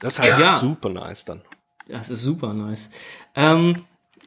[0.00, 0.58] Das ist halt ja.
[0.58, 1.42] super nice dann.
[1.88, 2.90] Das ist super nice.
[3.34, 3.76] Ähm,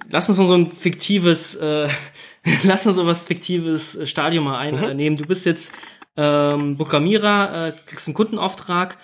[0.09, 1.89] lass uns noch so ein fiktives, äh,
[2.63, 5.15] lass uns so was fiktives Stadium mal einnehmen.
[5.15, 5.21] Mhm.
[5.21, 5.73] Du bist jetzt
[6.15, 8.97] ähm, Programmierer, äh, kriegst einen Kundenauftrag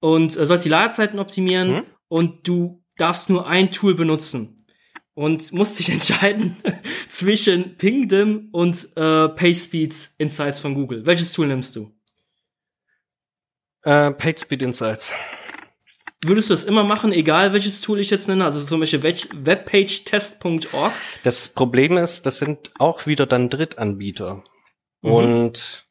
[0.00, 1.72] und äh, sollst die Ladezeiten optimieren.
[1.72, 1.82] Mhm
[2.14, 4.53] und du darfst nur ein Tool benutzen
[5.14, 6.56] und musst dich entscheiden
[7.08, 11.06] zwischen Pingdom und äh, PageSpeed Insights von Google.
[11.06, 11.92] Welches Tool nimmst du?
[13.82, 15.12] Äh, PageSpeed Insights.
[16.24, 18.46] Würdest du das immer machen, egal welches Tool ich jetzt nenne?
[18.46, 20.92] Also zum Beispiel webpagetest.org?
[21.22, 24.42] Das Problem ist, das sind auch wieder dann Drittanbieter.
[25.02, 25.10] Mhm.
[25.10, 25.86] Und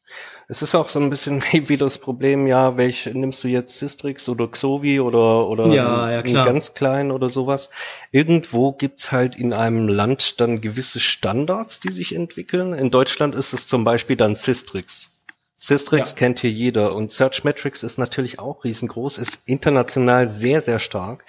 [0.48, 4.28] es ist auch so ein bisschen wie das Problem, ja, welch nimmst du jetzt Systrix
[4.28, 7.70] oder Xovi oder oder ja, ja, ganz klein oder sowas.
[8.10, 12.74] Irgendwo gibt's halt in einem Land dann gewisse Standards, die sich entwickeln.
[12.74, 15.10] In Deutschland ist es zum Beispiel dann Systrix.
[15.56, 16.16] Systrix ja.
[16.16, 21.24] kennt hier jeder und Searchmetrics ist natürlich auch riesengroß, ist international sehr, sehr stark.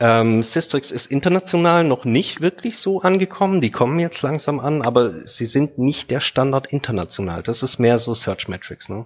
[0.00, 3.60] Ähm, Systrix ist international noch nicht wirklich so angekommen.
[3.60, 7.42] Die kommen jetzt langsam an, aber sie sind nicht der Standard international.
[7.42, 8.88] Das ist mehr so Search Metrics.
[8.88, 9.04] Ne?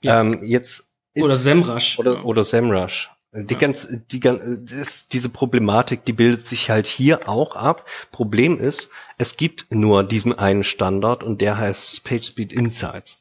[0.00, 0.22] Ja.
[0.22, 1.98] Ähm, jetzt ist, oder SEMrush.
[1.98, 3.10] Oder, oder SEMrush.
[3.34, 3.60] Die ja.
[3.60, 7.86] ganz, die, das, diese Problematik, die bildet sich halt hier auch ab.
[8.10, 13.20] Problem ist, es gibt nur diesen einen Standard und der heißt PageSpeed Insights.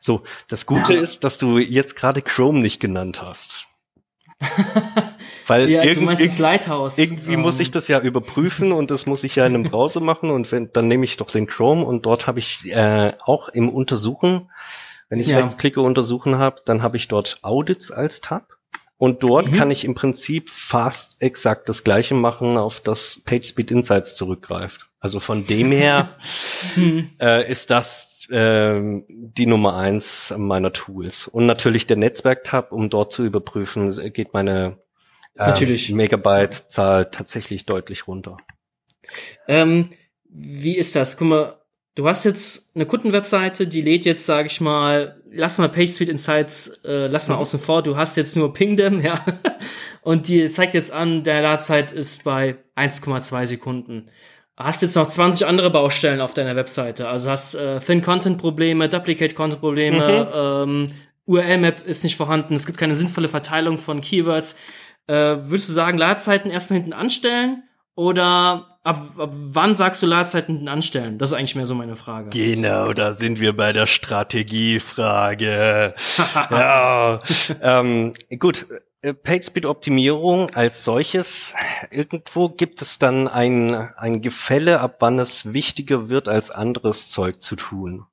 [0.00, 1.00] So, das Gute ja.
[1.00, 3.66] ist, dass du jetzt gerade Chrome nicht genannt hast.
[5.48, 6.98] Weil ja, irgend, irg Lighthouse.
[6.98, 7.42] irgendwie um.
[7.42, 7.62] muss ähm.
[7.62, 10.72] ich das ja überprüfen und das muss ich ja in einem Browser machen und wenn,
[10.72, 14.50] dann nehme ich doch den Chrome und dort habe ich äh, auch im Untersuchen,
[15.08, 15.38] wenn ich ja.
[15.38, 18.46] rechtsklicke untersuchen habe, dann habe ich dort Audits als Tab.
[19.00, 19.52] Und dort mhm.
[19.52, 24.88] kann ich im Prinzip fast exakt das gleiche machen, auf das PageSpeed Insights zurückgreift.
[24.98, 26.08] Also von dem her
[27.20, 31.28] äh, ist das äh, die Nummer eins meiner Tools.
[31.28, 34.78] Und natürlich der Netzwerk-Tab, um dort zu überprüfen, geht meine
[35.38, 35.90] Natürlich.
[35.90, 38.36] Ähm, Megabyte-Zahl tatsächlich deutlich runter.
[39.46, 39.90] Ähm,
[40.28, 41.16] wie ist das?
[41.16, 41.58] Guck mal,
[41.94, 46.80] du hast jetzt eine Kundenwebseite, die lädt jetzt, sage ich mal, lass mal PageSpeed Insights,
[46.84, 47.40] äh, lass mal mhm.
[47.42, 49.24] außen vor, du hast jetzt nur Pingdom, ja,
[50.02, 54.10] und die zeigt jetzt an, der Ladezeit ist bei 1,2 Sekunden.
[54.56, 60.72] Hast jetzt noch 20 andere Baustellen auf deiner Webseite, also hast äh, Thin-Content-Probleme, Duplicate-Content-Probleme, mhm.
[60.72, 60.92] ähm,
[61.26, 64.58] URL-Map ist nicht vorhanden, es gibt keine sinnvolle Verteilung von Keywords.
[65.08, 67.64] Äh, würdest du sagen, Ladezeiten erstmal hinten anstellen?
[67.94, 71.18] Oder ab, ab wann sagst du Ladezeiten hinten anstellen?
[71.18, 72.30] Das ist eigentlich mehr so meine Frage.
[72.30, 75.94] Genau, da sind wir bei der Strategiefrage.
[76.50, 77.20] ja,
[77.60, 78.66] ähm, gut.
[79.00, 81.54] Äh, PageSpeed-Optimierung als solches,
[81.92, 87.40] irgendwo gibt es dann ein, ein Gefälle, ab wann es wichtiger wird, als anderes Zeug
[87.40, 88.06] zu tun.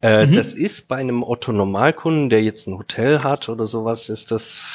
[0.00, 0.34] Äh, mhm.
[0.34, 4.66] Das ist bei einem Otto-Normalkunden, der jetzt ein Hotel hat oder sowas, ist das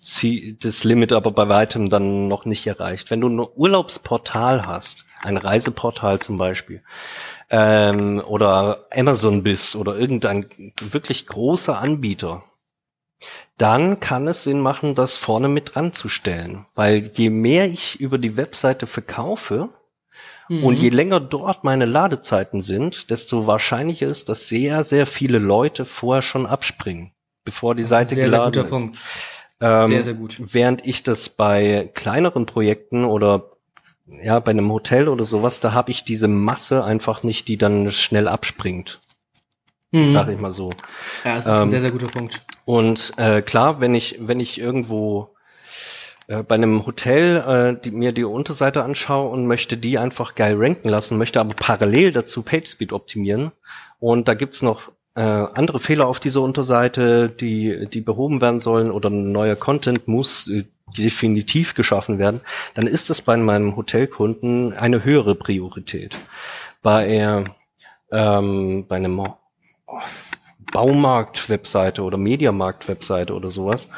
[0.00, 3.10] das Limit aber bei weitem dann noch nicht erreicht.
[3.10, 6.82] Wenn du ein Urlaubsportal hast, ein Reiseportal zum Beispiel,
[7.50, 10.46] ähm, oder Amazon bist oder irgendein
[10.80, 12.44] wirklich großer Anbieter,
[13.58, 16.66] dann kann es Sinn machen, das vorne mit dran zu stellen.
[16.74, 19.68] Weil je mehr ich über die Webseite verkaufe
[20.48, 20.64] mhm.
[20.64, 25.84] und je länger dort meine Ladezeiten sind, desto wahrscheinlicher ist, dass sehr, sehr viele Leute
[25.84, 27.12] vorher schon abspringen,
[27.44, 28.70] bevor die Seite sehr, geladen sehr ist.
[28.70, 28.98] Punkt.
[29.60, 30.36] Ähm, sehr, sehr gut.
[30.38, 33.50] Während ich das bei kleineren Projekten oder
[34.22, 37.92] ja, bei einem Hotel oder sowas, da habe ich diese Masse einfach nicht, die dann
[37.92, 39.00] schnell abspringt.
[39.92, 40.12] Mhm.
[40.12, 40.70] Sag ich mal so.
[41.24, 42.40] Ja, das ist ähm, ein sehr, sehr guter Punkt.
[42.64, 45.34] Und äh, klar, wenn ich, wenn ich irgendwo
[46.28, 50.54] äh, bei einem Hotel äh, die, mir die Unterseite anschaue und möchte die einfach geil
[50.56, 53.52] ranken lassen, möchte aber parallel dazu PageSpeed optimieren.
[53.98, 58.90] Und da gibt's noch äh, andere Fehler auf dieser Unterseite, die, die behoben werden sollen
[58.90, 60.64] oder neuer Content muss äh,
[60.96, 62.40] definitiv geschaffen werden,
[62.74, 66.18] dann ist das bei meinem Hotelkunden eine höhere Priorität.
[66.82, 67.44] Bei, äh,
[68.12, 69.22] ähm, bei einem
[70.72, 73.88] Baumarkt-Webseite oder Mediamarkt-Webseite oder sowas,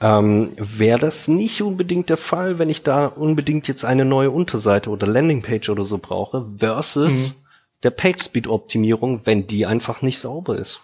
[0.00, 4.90] ähm, wäre das nicht unbedingt der Fall, wenn ich da unbedingt jetzt eine neue Unterseite
[4.90, 7.45] oder Landingpage oder so brauche, versus mhm.
[7.82, 10.80] Der PageSpeed-Optimierung, wenn die einfach nicht sauber ist.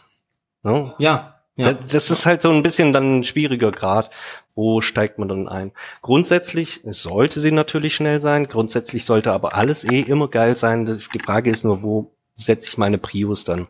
[0.63, 0.93] No?
[0.99, 1.39] Ja.
[1.57, 1.75] Ja.
[1.75, 4.11] Das ist halt so ein bisschen dann ein schwieriger Grad.
[4.55, 5.73] Wo steigt man dann ein?
[6.01, 8.49] Grundsätzlich sollte sie natürlich schnell sein.
[8.49, 10.87] Grundsätzlich sollte aber alles eh immer geil sein.
[10.87, 13.69] Die Frage ist nur, wo setze ich meine Prius dann?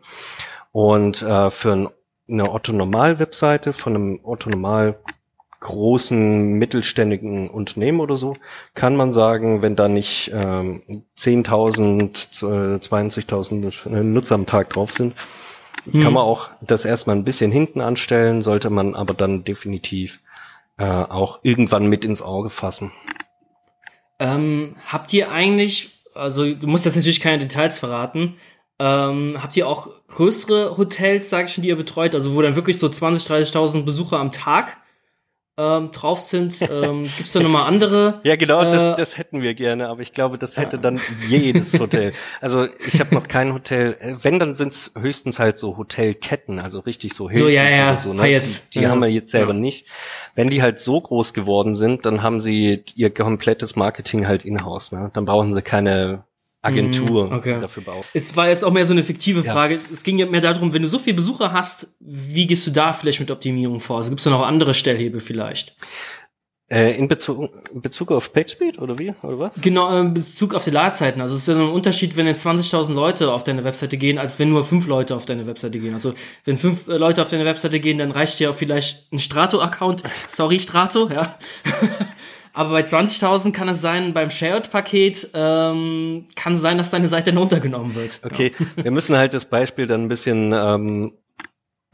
[0.71, 1.91] Und äh, für
[2.29, 4.99] eine Otto-Normal-Webseite von einem Otto-Normal
[5.63, 8.35] großen mittelständigen Unternehmen oder so,
[8.75, 10.83] kann man sagen, wenn da nicht ähm,
[11.17, 12.43] 10.000,
[12.79, 15.15] 20.000 äh, Nutzer am Tag drauf sind,
[15.89, 16.01] hm.
[16.03, 20.19] kann man auch das erstmal ein bisschen hinten anstellen, sollte man aber dann definitiv
[20.77, 22.91] äh, auch irgendwann mit ins Auge fassen.
[24.19, 28.35] Ähm, habt ihr eigentlich, also du musst jetzt natürlich keine Details verraten,
[28.79, 32.55] ähm, habt ihr auch größere Hotels, sag ich schon, die ihr betreut, also wo dann
[32.55, 34.77] wirklich so 20, 30.000 Besucher am Tag
[35.55, 36.61] ähm, drauf sind.
[36.61, 38.21] Ähm, Gibt es da nochmal andere?
[38.23, 41.77] ja, genau, äh, das, das hätten wir gerne, aber ich glaube, das hätte dann jedes
[41.79, 42.13] Hotel.
[42.41, 43.95] Also ich habe noch kein Hotel.
[43.99, 47.69] Äh, wenn, dann sind es höchstens halt so Hotelketten, also richtig so Hilton so, ja,
[47.69, 47.89] ja.
[47.89, 48.13] oder so.
[48.13, 48.27] Ne?
[48.27, 48.89] Jetzt, die, die ja.
[48.89, 49.59] haben wir jetzt selber ja.
[49.59, 49.85] nicht.
[50.35, 54.91] Wenn die halt so groß geworden sind, dann haben sie ihr komplettes Marketing halt in-house.
[54.91, 55.11] Ne?
[55.13, 56.23] Dann brauchen sie keine
[56.63, 57.59] Agentur mhm, okay.
[57.59, 58.05] dafür baut.
[58.13, 59.75] Es war jetzt auch mehr so eine fiktive Frage.
[59.75, 59.81] Ja.
[59.91, 62.93] Es ging ja mehr darum, wenn du so viele Besucher hast, wie gehst du da
[62.93, 63.97] vielleicht mit Optimierung vor?
[63.97, 65.75] Also gibt es da noch andere Stellhebel vielleicht?
[66.71, 69.13] Äh, in Bezug, in Bezug auf PageSpeed oder wie?
[69.21, 69.61] Oder was?
[69.61, 71.21] Genau, in Bezug auf die Ladezeiten.
[71.21, 74.39] Also es ist ja ein Unterschied, wenn jetzt 20.000 Leute auf deine Webseite gehen, als
[74.39, 75.93] wenn nur fünf Leute auf deine Webseite gehen.
[75.93, 76.13] Also
[76.45, 80.03] wenn fünf äh, Leute auf deine Webseite gehen, dann reicht dir auch vielleicht ein Strato-Account.
[80.29, 81.37] Sorry, Strato, ja.
[82.53, 87.31] Aber bei 20.000 kann es sein, beim Shared-Paket ähm, kann es sein, dass deine Seite
[87.31, 88.19] dann runtergenommen wird.
[88.23, 88.83] Okay, ja.
[88.83, 91.13] wir müssen halt das Beispiel dann ein bisschen ähm,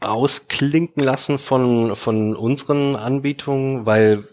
[0.00, 4.24] ausklinken lassen von, von unseren Anbietungen, weil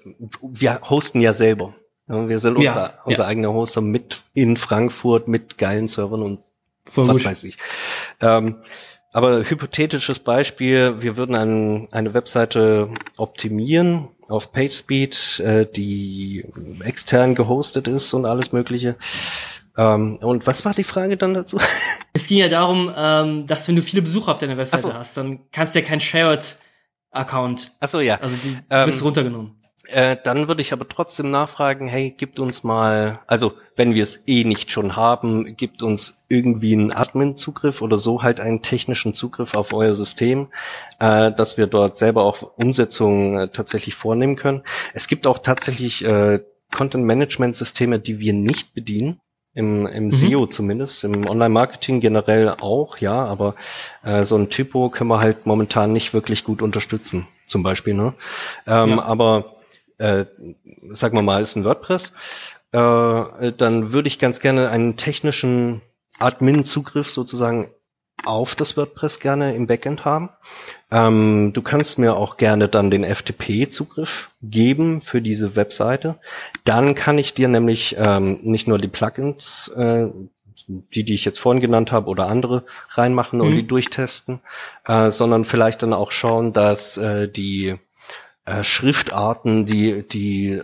[0.42, 1.74] wir hosten ja selber.
[2.08, 3.30] wir sind unser, ja, unser ja.
[3.30, 6.40] eigener Hoster mit in Frankfurt mit geilen Servern und
[6.86, 7.26] Voll was gut.
[7.26, 7.58] weiß ich.
[8.22, 8.58] Ähm,
[9.14, 16.46] aber hypothetisches Beispiel, wir würden ein, eine Webseite optimieren auf PageSpeed, äh, die
[16.84, 18.96] extern gehostet ist und alles Mögliche.
[19.78, 21.60] Ähm, und was war die Frage dann dazu?
[22.14, 24.94] Es ging ja darum, ähm, dass wenn du viele Besucher auf deiner Webseite so.
[24.94, 27.74] hast, dann kannst du ja kein Shared-Account.
[27.80, 28.20] Ach so, ja.
[28.20, 29.57] Also die ähm, bist runtergenommen.
[29.90, 34.28] Äh, dann würde ich aber trotzdem nachfragen, hey, gibt uns mal, also wenn wir es
[34.28, 39.56] eh nicht schon haben, gibt uns irgendwie einen Admin-Zugriff oder so halt einen technischen Zugriff
[39.56, 40.50] auf euer System,
[41.00, 44.64] äh, dass wir dort selber auch Umsetzungen äh, tatsächlich vornehmen können.
[44.94, 46.40] Es gibt auch tatsächlich äh,
[46.76, 49.20] Content-Management-Systeme, die wir nicht bedienen.
[49.54, 50.12] Im, im mhm.
[50.12, 53.56] SEO zumindest, im Online-Marketing generell auch, ja, aber
[54.04, 57.96] äh, so ein Typo können wir halt momentan nicht wirklich gut unterstützen, zum Beispiel.
[57.96, 58.14] Ne?
[58.68, 59.02] Ähm, ja.
[59.02, 59.57] Aber
[59.98, 60.26] äh,
[60.92, 62.14] sagen wir mal, ist ein WordPress,
[62.72, 65.82] äh, dann würde ich ganz gerne einen technischen
[66.20, 67.70] Admin-Zugriff sozusagen
[68.26, 70.30] auf das WordPress gerne im Backend haben.
[70.92, 76.20] Ähm, du kannst mir auch gerne dann den FTP-Zugriff geben für diese Webseite.
[76.64, 80.08] Dann kann ich dir nämlich ähm, nicht nur die Plugins, äh,
[80.68, 83.56] die, die ich jetzt vorhin genannt habe oder andere reinmachen und mhm.
[83.56, 84.42] die durchtesten,
[84.86, 87.78] äh, sondern vielleicht dann auch schauen, dass äh, die
[88.48, 90.62] äh, Schriftarten, die, die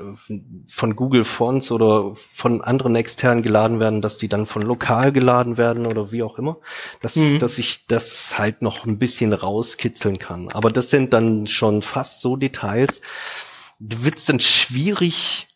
[0.70, 5.58] von Google Fonts oder von anderen externen geladen werden, dass die dann von lokal geladen
[5.58, 6.60] werden oder wie auch immer,
[7.02, 7.40] dass, mhm.
[7.40, 10.48] dass ich das halt noch ein bisschen rauskitzeln kann.
[10.54, 13.02] Aber das sind dann schon fast so Details,
[13.80, 15.50] wird's dann schwierig,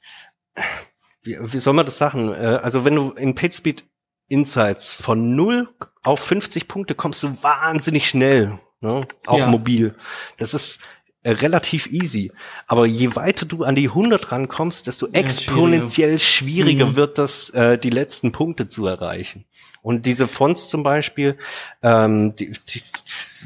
[1.23, 2.33] wie, wie soll man das sagen?
[2.33, 3.85] Äh, also wenn du in PageSpeed
[4.27, 5.69] Insights von 0
[6.03, 8.59] auf 50 Punkte kommst du wahnsinnig schnell.
[8.81, 9.01] Ne?
[9.25, 9.47] Auch ja.
[9.47, 9.95] mobil.
[10.37, 10.81] Das ist,
[11.23, 12.31] relativ easy.
[12.67, 16.95] Aber je weiter du an die 100 rankommst, desto exponentiell schwieriger, mhm.
[16.95, 19.45] wird das, äh, die letzten Punkte zu erreichen.
[19.81, 21.37] Und diese Fonts zum Beispiel,
[21.81, 22.81] ähm, die, die,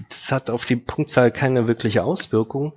[0.10, 2.74] das hat auf die Punktzahl keine wirkliche Auswirkung,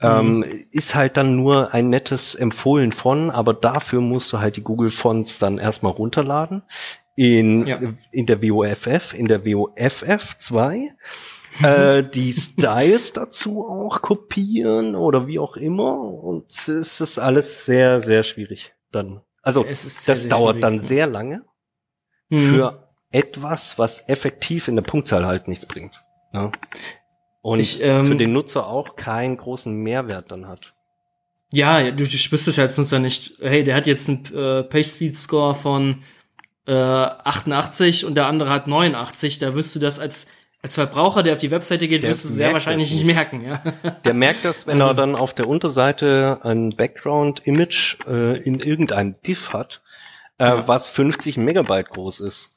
[0.00, 0.44] ähm, mhm.
[0.70, 4.90] ist halt dann nur ein nettes Empfohlen von, aber dafür musst du halt die Google
[4.90, 6.62] Fonts dann erstmal runterladen
[7.16, 7.78] in, ja.
[8.10, 10.92] in der WOFF, in der WOFF 2
[11.62, 15.98] äh, die Styles dazu auch kopieren oder wie auch immer.
[15.98, 19.20] Und es ist alles sehr, sehr schwierig dann.
[19.42, 21.42] Also sehr, das sehr dauert dann sehr lange
[22.28, 22.54] mhm.
[22.54, 26.02] für etwas, was effektiv in der Punktzahl halt nichts bringt.
[26.32, 26.50] Ja.
[27.42, 30.74] Und ich, ähm, für den Nutzer auch keinen großen Mehrwert dann hat.
[31.52, 33.34] Ja, du, du spürst es ja als Nutzer nicht.
[33.40, 36.02] Hey, der hat jetzt einen äh, Page Speed Score von
[36.66, 39.38] äh, 88 und der andere hat 89.
[39.38, 40.26] Da wirst du das als
[40.64, 43.44] als Verbraucher, der auf die Webseite geht, der wirst du sehr wahrscheinlich nicht merken.
[43.44, 43.62] Ja.
[44.02, 49.14] Der merkt das, wenn also, er dann auf der Unterseite ein Background-Image äh, in irgendeinem
[49.26, 49.82] Diff hat,
[50.38, 50.66] äh, ja.
[50.66, 52.54] was 50 Megabyte groß ist,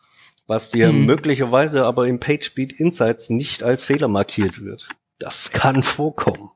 [0.47, 1.05] was dir mhm.
[1.05, 4.87] möglicherweise aber im PageSpeed Insights nicht als Fehler markiert wird.
[5.19, 6.51] Das kann vorkommen.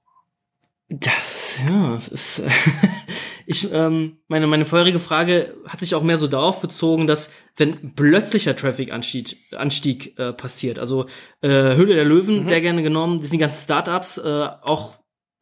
[0.88, 2.44] Das, ja, das ist.
[3.52, 7.94] ich, ähm, meine, meine vorherige Frage hat sich auch mehr so darauf bezogen, dass wenn
[7.96, 11.06] plötzlicher Traffic-Anstieg Anstieg, äh, passiert, also
[11.42, 12.46] äh, Höhle der Löwen mhm.
[12.46, 14.96] sehr gerne genommen, das sind die ganzen Startups, äh, auch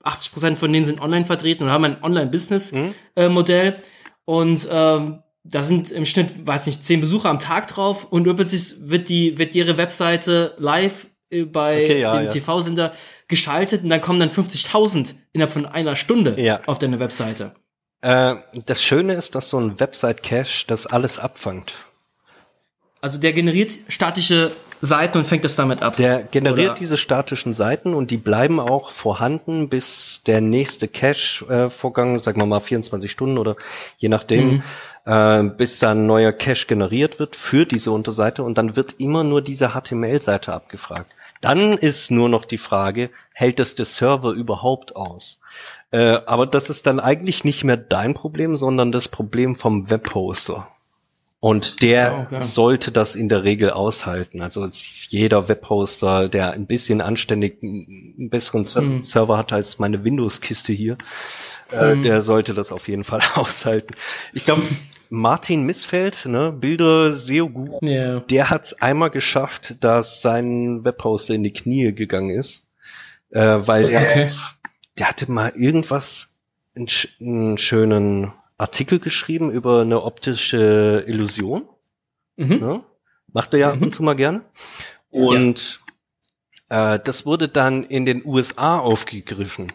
[0.03, 3.71] 80 Prozent von denen sind online vertreten und haben ein Online-Business-Modell.
[3.71, 3.77] Mhm.
[3.77, 3.81] Äh,
[4.25, 8.89] und ähm, da sind im Schnitt, weiß nicht, zehn Besucher am Tag drauf und plötzlich
[8.89, 12.31] wird die, wird ihre Webseite live äh, bei okay, ja, dem ja.
[12.31, 12.93] TV-Sender
[13.27, 16.59] geschaltet und dann kommen dann 50.000 innerhalb von einer Stunde ja.
[16.65, 17.53] auf deine Webseite.
[18.01, 18.35] Äh,
[18.65, 21.73] das Schöne ist, dass so ein Website-Cache das alles abfangt.
[23.01, 25.97] Also der generiert statische Seiten und fängt das damit ab.
[25.97, 26.79] Der generiert oder?
[26.79, 32.45] diese statischen Seiten und die bleiben auch vorhanden, bis der nächste Cache-Vorgang, äh, sagen wir
[32.45, 33.57] mal 24 Stunden oder
[33.97, 34.63] je nachdem, mhm.
[35.05, 39.23] äh, bis dann ein neuer Cache generiert wird für diese Unterseite und dann wird immer
[39.25, 41.11] nur diese HTML-Seite abgefragt.
[41.41, 45.38] Dann ist nur noch die Frage, hält es der Server überhaupt aus?
[45.91, 50.67] Äh, aber das ist dann eigentlich nicht mehr dein Problem, sondern das Problem vom Webhoster.
[51.41, 52.41] Und der oh, okay.
[52.41, 54.41] sollte das in der Regel aushalten.
[54.41, 54.67] Also
[55.07, 59.03] jeder Webhoster, der ein bisschen anständig einen besseren mm.
[59.03, 60.97] Server hat als meine Windows-Kiste hier,
[61.71, 62.01] mm.
[62.03, 63.95] der sollte das auf jeden Fall aushalten.
[64.33, 64.63] Ich glaube,
[65.09, 68.19] Martin Missfeld, ne, Bilder SEO Guru, yeah.
[68.19, 72.67] der hat einmal geschafft, dass sein Webhoster in die Knie gegangen ist,
[73.31, 73.95] äh, weil okay.
[74.15, 74.31] der,
[74.99, 76.35] der hatte mal irgendwas,
[76.75, 76.87] einen,
[77.19, 81.67] einen schönen Artikel geschrieben über eine optische Illusion.
[82.35, 82.59] Mhm.
[82.59, 82.83] Ne?
[83.31, 83.73] Macht er ja mhm.
[83.73, 84.43] ab und zu mal gerne.
[85.09, 85.79] Und
[86.69, 86.95] ja.
[86.95, 89.71] äh, das wurde dann in den USA aufgegriffen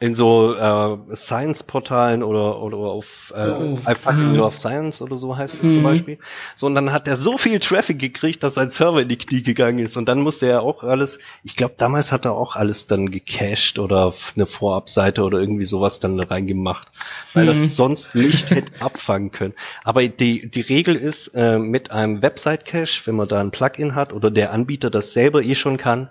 [0.00, 5.36] in so äh, Science-Portalen oder oder auf äh, oh, I fucking love Science oder so
[5.36, 5.72] heißt es mhm.
[5.74, 6.18] zum Beispiel.
[6.54, 9.42] So und dann hat er so viel Traffic gekriegt, dass sein Server in die Knie
[9.42, 11.18] gegangen ist und dann musste er auch alles.
[11.42, 15.98] Ich glaube, damals hat er auch alles dann gecached oder eine Vorabseite oder irgendwie sowas
[15.98, 16.88] dann reingemacht,
[17.34, 17.48] weil mhm.
[17.48, 19.54] das sonst nicht hätte abfangen können.
[19.82, 24.12] Aber die die Regel ist äh, mit einem Website-Cache, wenn man da ein Plugin hat
[24.12, 26.08] oder der Anbieter das selber eh schon kann,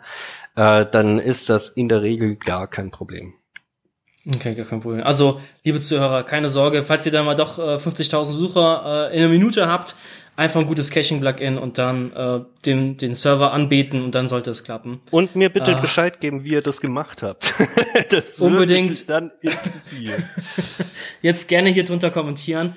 [0.57, 3.33] äh, dann ist das in der Regel gar kein Problem.
[4.36, 5.03] Okay, gar kein Problem.
[5.03, 9.23] Also, liebe Zuhörer, keine Sorge, falls ihr dann mal doch äh, 50.000 Besucher äh, in
[9.23, 9.95] einer Minute habt,
[10.36, 14.63] einfach ein gutes Caching-Plugin und dann äh, den, den Server anbieten und dann sollte es
[14.63, 15.01] klappen.
[15.11, 17.53] Und mir bitte äh, Bescheid geben, wie ihr das gemacht habt.
[18.09, 18.89] das unbedingt.
[18.89, 20.23] Mich dann interessieren.
[21.21, 22.75] Jetzt gerne hier drunter kommentieren.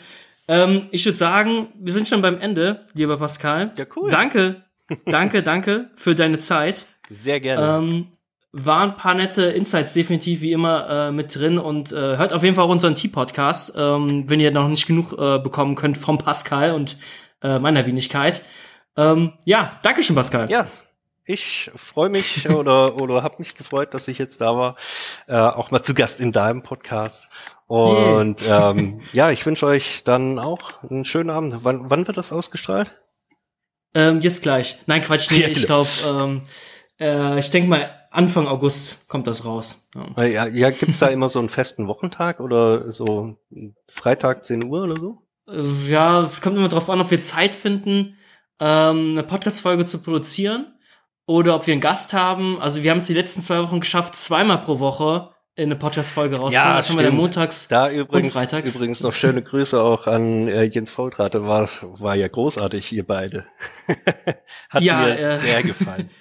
[0.49, 3.73] Ähm, ich würde sagen, wir sind schon beim Ende, lieber Pascal.
[3.77, 4.11] Ja, cool.
[4.11, 4.65] Danke,
[5.05, 6.87] danke, danke für deine Zeit.
[7.11, 7.85] Sehr gerne.
[7.85, 8.07] Ähm,
[8.53, 12.43] waren ein paar nette Insights definitiv wie immer äh, mit drin und äh, hört auf
[12.43, 16.19] jeden Fall auch unseren T-Podcast, ähm, wenn ihr noch nicht genug äh, bekommen könnt vom
[16.19, 16.97] Pascal und
[17.43, 18.43] äh, meiner Wenigkeit.
[18.97, 20.51] Ähm, ja, danke schön, Pascal.
[20.51, 20.67] Ja,
[21.25, 24.77] ich freue mich oder oder habe mich gefreut, dass ich jetzt da war,
[25.29, 27.29] äh, auch mal zu Gast in deinem Podcast.
[27.69, 28.71] Und yeah.
[28.71, 31.59] ähm, ja, ich wünsche euch dann auch einen schönen Abend.
[31.63, 32.91] Wann, wann wird das ausgestrahlt?
[33.95, 34.79] Ähm, jetzt gleich.
[34.87, 36.43] Nein, Quatsch, nee, ich glaube, ähm,
[36.99, 39.89] äh, ich denke mal Anfang August kommt das raus.
[40.17, 43.37] Ja, ja, ja gibt's da immer so einen festen Wochentag oder so
[43.89, 45.23] Freitag 10 Uhr oder so?
[45.49, 48.17] Äh, ja, es kommt immer darauf an, ob wir Zeit finden,
[48.59, 50.75] ähm, eine Podcast-Folge zu produzieren
[51.25, 52.61] oder ob wir einen Gast haben.
[52.61, 56.37] Also wir haben es die letzten zwei Wochen geschafft, zweimal pro Woche in eine Podcast-Folge
[56.37, 56.71] rauszuholen.
[56.71, 58.75] Ja, das haben wir dann montags da übrigens, und freitags.
[58.75, 61.47] Übrigens noch schöne Grüße auch an äh, Jens Voltrate.
[61.47, 63.47] War, war ja großartig, ihr beide.
[64.69, 66.11] Hat ja, mir äh, sehr gefallen.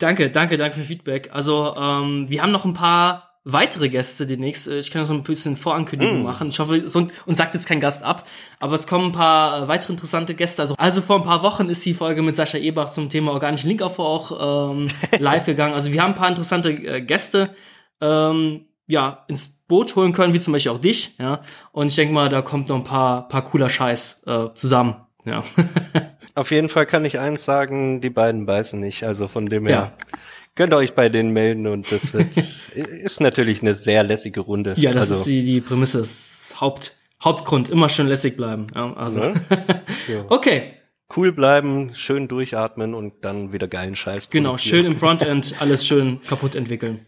[0.00, 1.28] Danke, danke, danke für Feedback.
[1.32, 4.66] Also, ähm, wir haben noch ein paar weitere Gäste demnächst.
[4.66, 6.24] Äh, ich kann so ein bisschen Vorankündigung mm.
[6.24, 6.48] machen.
[6.48, 8.26] Ich hoffe, so, und sagt jetzt kein Gast ab.
[8.58, 10.62] Aber es kommen ein paar äh, weitere interessante Gäste.
[10.62, 13.68] Also, also vor ein paar Wochen ist die Folge mit Sascha Ebach zum Thema organischen
[13.68, 15.74] Linkaufbau auch ähm, live gegangen.
[15.74, 17.54] Also wir haben ein paar interessante äh, Gäste
[18.00, 21.16] ähm, ja, ins Boot holen können, wie zum Beispiel auch dich.
[21.18, 21.42] Ja.
[21.72, 24.96] Und ich denke mal, da kommt noch ein paar, paar cooler Scheiß äh, zusammen.
[25.24, 25.44] Ja.
[26.34, 29.04] Auf jeden Fall kann ich eins sagen, die beiden beißen nicht.
[29.04, 30.16] Also von dem her ja.
[30.56, 32.36] Könnt ihr euch bei denen melden und das wird,
[32.74, 34.74] ist natürlich eine sehr lässige Runde.
[34.76, 38.66] Ja, das also, ist die, die Prämisse, das Haupt, Hauptgrund, immer schön lässig bleiben.
[38.74, 39.22] Ja, also.
[39.22, 40.24] Ja.
[40.28, 40.74] okay,
[41.16, 44.28] cool bleiben, schön durchatmen und dann wieder geilen Scheiß.
[44.30, 47.06] genau, schön im Frontend, alles schön kaputt entwickeln.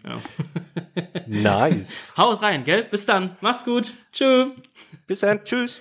[1.26, 2.14] Nice.
[2.16, 2.84] Haut rein, gell?
[2.84, 3.36] Bis dann.
[3.40, 3.92] Macht's gut.
[4.12, 4.50] Tschö.
[5.06, 5.44] Bis dann.
[5.44, 5.80] Tschüss.